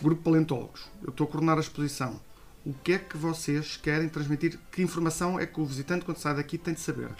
grupo 0.01 0.23
paleontólogos, 0.23 0.89
eu 1.01 1.09
estou 1.09 1.27
a 1.27 1.29
coordenar 1.29 1.57
a 1.57 1.61
exposição, 1.61 2.19
o 2.65 2.73
que 2.73 2.93
é 2.93 2.97
que 2.97 3.15
vocês 3.15 3.77
querem 3.77 4.09
transmitir, 4.09 4.59
que 4.71 4.81
informação 4.81 5.39
é 5.39 5.45
que 5.45 5.59
o 5.59 5.65
visitante 5.65 6.03
quando 6.03 6.17
sai 6.17 6.35
daqui 6.35 6.57
tem 6.57 6.73
de 6.73 6.79
saber? 6.79 7.11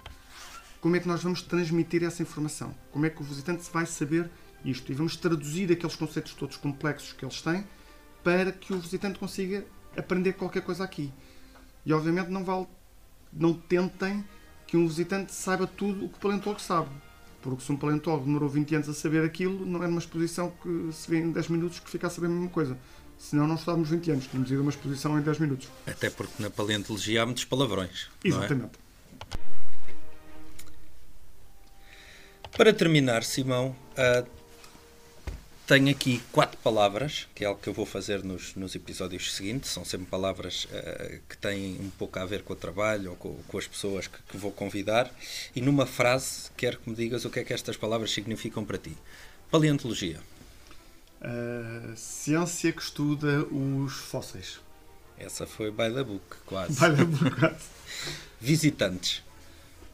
Como 0.81 0.95
é 0.95 0.99
que 0.99 1.07
nós 1.07 1.23
vamos 1.23 1.41
transmitir 1.41 2.03
essa 2.03 2.21
informação? 2.21 2.75
Como 2.91 3.05
é 3.05 3.09
que 3.09 3.21
o 3.21 3.23
visitante 3.23 3.67
vai 3.71 3.85
saber 3.85 4.29
isto? 4.63 4.91
E 4.91 4.95
vamos 4.95 5.15
traduzir 5.15 5.71
aqueles 5.71 5.95
conceitos 5.95 6.33
todos 6.33 6.57
complexos 6.57 7.13
que 7.13 7.23
eles 7.25 7.41
têm 7.41 7.63
para 8.25 8.51
que 8.51 8.73
o 8.73 8.79
visitante 8.79 9.19
consiga 9.19 9.63
aprender 9.95 10.33
qualquer 10.33 10.63
coisa 10.63 10.83
aqui. 10.83 11.13
E 11.85 11.93
obviamente 11.93 12.29
não 12.31 12.43
vale, 12.43 12.65
não 13.31 13.53
tentem 13.53 14.25
que 14.65 14.75
um 14.75 14.87
visitante 14.87 15.31
saiba 15.31 15.67
tudo 15.67 16.05
o 16.05 16.09
que 16.09 16.15
o 16.15 16.19
paleontólogo 16.19 16.59
sabe. 16.59 16.89
Porque 17.39 17.63
se 17.63 17.71
um 17.71 17.77
paleontólogo 17.77 18.25
demorou 18.25 18.49
20 18.49 18.75
anos 18.77 18.89
a 18.89 18.95
saber 18.95 19.23
aquilo, 19.23 19.63
não 19.63 19.83
é 19.83 19.87
numa 19.87 19.99
exposição 19.99 20.51
que 20.63 20.89
se 20.91 21.07
vê 21.07 21.19
em 21.19 21.31
10 21.31 21.49
minutos 21.49 21.79
que 21.79 21.87
fica 21.87 22.07
a 22.07 22.09
saber 22.09 22.25
a 22.25 22.29
mesma 22.31 22.49
coisa. 22.49 22.75
Senão 23.15 23.47
não 23.47 23.53
estávamos 23.53 23.91
20 23.91 24.09
anos, 24.09 24.25
tínhamos 24.25 24.49
ido 24.49 24.59
a 24.59 24.63
uma 24.63 24.71
exposição 24.71 25.19
em 25.19 25.21
10 25.21 25.37
minutos. 25.37 25.69
Até 25.85 26.09
porque 26.09 26.41
na 26.41 26.49
paleontologia 26.49 27.21
há 27.21 27.25
muitos 27.27 27.45
palavrões. 27.45 28.09
É? 28.23 28.27
Exatamente. 28.27 28.79
É? 28.81 28.85
Para 32.57 32.73
terminar, 32.73 33.23
Simão, 33.23 33.75
uh, 33.91 34.34
tenho 35.65 35.89
aqui 35.89 36.21
quatro 36.31 36.57
palavras, 36.59 37.27
que 37.33 37.43
é 37.43 37.47
algo 37.47 37.59
que 37.59 37.67
eu 37.67 37.73
vou 37.73 37.85
fazer 37.85 38.23
nos, 38.23 38.55
nos 38.55 38.75
episódios 38.75 39.33
seguintes. 39.33 39.71
São 39.71 39.83
sempre 39.83 40.07
palavras 40.07 40.65
uh, 40.65 41.19
que 41.27 41.37
têm 41.37 41.77
um 41.79 41.89
pouco 41.89 42.19
a 42.19 42.25
ver 42.25 42.43
com 42.43 42.53
o 42.53 42.55
trabalho 42.55 43.11
ou 43.11 43.15
com, 43.15 43.35
com 43.47 43.57
as 43.57 43.67
pessoas 43.67 44.07
que, 44.07 44.17
que, 44.29 44.37
vou 44.37 44.51
convidar. 44.51 45.11
E 45.55 45.61
numa 45.61 45.85
frase, 45.85 46.49
quero 46.55 46.79
que 46.79 46.89
me 46.89 46.95
digas 46.95 47.25
o 47.25 47.29
que 47.29 47.39
é 47.39 47.43
que 47.43 47.53
estas 47.53 47.75
palavras 47.75 48.11
significam 48.11 48.63
para 48.63 48.77
ti. 48.77 48.95
Paleontologia. 49.49 50.19
Uh, 51.21 51.95
ciência 51.95 52.71
que 52.71 52.81
estuda 52.81 53.43
os 53.45 53.93
fósseis. 53.93 54.59
Essa 55.17 55.47
foi 55.47 55.71
by 55.71 55.91
the 55.93 56.03
book, 56.03 56.37
quase. 56.45 56.79
By 56.79 56.95
the 56.95 57.05
book, 57.05 57.39
quase. 57.39 57.65
Visitantes. 58.39 59.23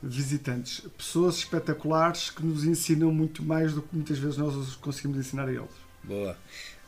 Visitantes. 0.03 0.81
Pessoas 0.97 1.37
espetaculares 1.37 2.29
que 2.29 2.43
nos 2.43 2.63
ensinam 2.63 3.11
muito 3.13 3.43
mais 3.43 3.73
do 3.73 3.81
que 3.81 3.95
muitas 3.95 4.17
vezes 4.17 4.37
nós 4.37 4.75
conseguimos 4.75 5.17
ensinar 5.19 5.47
a 5.47 5.51
eles. 5.51 5.69
Boa. 6.03 6.37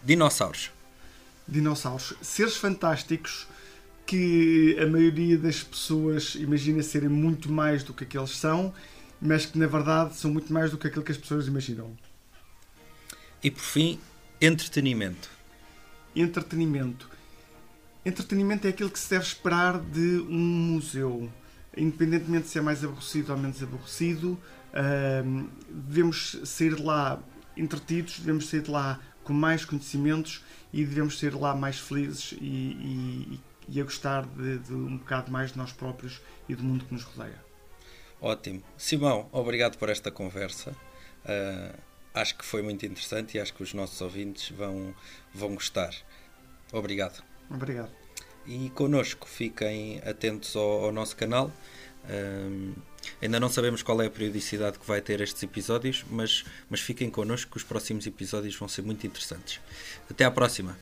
Dinossauros. 0.04 0.72
Dinossauros. 1.48 2.14
Seres 2.22 2.58
fantásticos 2.58 3.48
que 4.06 4.78
a 4.82 4.88
maioria 4.88 5.38
das 5.38 5.64
pessoas 5.64 6.36
imagina 6.36 6.84
serem 6.84 7.10
muito 7.10 7.52
mais 7.52 7.84
do 7.84 7.94
que 7.94 8.04
aqueles 8.04 8.32
são, 8.32 8.74
mas 9.22 9.46
que 9.46 9.58
na 9.58 9.68
verdade 9.68 10.16
são 10.16 10.32
muito 10.32 10.52
mais 10.52 10.72
do 10.72 10.78
que 10.78 10.88
aquilo 10.88 11.04
que 11.04 11.12
as 11.12 11.18
pessoas 11.18 11.48
imaginam. 11.48 11.96
E 13.44 13.52
por 13.52 13.62
fim, 13.62 14.00
entretenimento. 14.42 15.30
Entretenimento. 16.16 17.10
Entretenimento 18.06 18.68
é 18.68 18.70
aquilo 18.70 18.90
que 18.90 19.00
se 19.00 19.10
deve 19.10 19.26
esperar 19.26 19.80
de 19.80 20.20
um 20.30 20.38
museu. 20.74 21.32
Independentemente 21.76 22.44
de 22.44 22.50
se 22.50 22.60
é 22.60 22.62
mais 22.62 22.84
aborrecido 22.84 23.32
ou 23.32 23.38
menos 23.38 23.62
aborrecido, 23.62 24.40
uh, 24.74 25.50
devemos 25.70 26.40
sair 26.46 26.76
de 26.76 26.84
lá 26.84 27.22
entretidos, 27.58 28.20
devemos 28.20 28.50
sair 28.50 28.62
de 28.62 28.72
lá 28.72 29.00
com 29.24 29.34
mais 29.34 29.66
conhecimentos 29.66 30.44
e 30.72 30.84
devemos 30.84 31.20
sair 31.20 31.32
de 31.32 31.38
lá 31.38 31.56
mais 31.56 31.80
felizes 31.80 32.34
e, 32.40 32.46
e, 32.46 33.40
e 33.70 33.82
a 33.82 33.84
gostar 33.84 34.26
de, 34.26 34.60
de 34.60 34.74
um 34.74 34.98
bocado 34.98 35.32
mais 35.32 35.52
de 35.52 35.58
nós 35.58 35.72
próprios 35.72 36.22
e 36.48 36.56
do 36.56 36.64
mundo 36.64 36.86
que 36.86 36.94
nos 36.94 37.04
rodeia. 37.04 37.44
Ótimo. 38.22 38.64
Simão, 38.78 39.28
obrigado 39.32 39.78
por 39.78 39.90
esta 39.90 40.12
conversa. 40.12 40.72
Uh, 41.26 41.78
acho 42.14 42.38
que 42.38 42.46
foi 42.46 42.62
muito 42.62 42.86
interessante 42.86 43.38
e 43.38 43.40
acho 43.40 43.54
que 43.54 43.64
os 43.64 43.74
nossos 43.74 44.00
ouvintes 44.02 44.50
vão, 44.50 44.94
vão 45.34 45.56
gostar. 45.56 45.94
Obrigado. 46.72 47.24
Obrigado. 47.50 48.03
E 48.46 48.70
connosco, 48.72 49.28
fiquem 49.28 50.02
atentos 50.06 50.56
ao, 50.56 50.86
ao 50.86 50.92
nosso 50.92 51.16
canal. 51.16 51.52
Um, 52.10 52.74
ainda 53.22 53.40
não 53.40 53.50
sabemos 53.50 53.82
qual 53.82 54.02
é 54.02 54.08
a 54.08 54.10
periodicidade 54.10 54.78
que 54.78 54.86
vai 54.86 55.02
ter 55.02 55.22
estes 55.22 55.42
episódios, 55.44 56.04
mas, 56.10 56.44
mas 56.70 56.82
fiquem 56.82 57.10
connosco 57.10 57.52
que 57.52 57.58
os 57.58 57.64
próximos 57.64 58.06
episódios 58.06 58.56
vão 58.56 58.68
ser 58.68 58.82
muito 58.82 59.08
interessantes. 59.08 59.60
Até 60.10 60.26
à 60.26 60.32
próxima! 60.32 60.78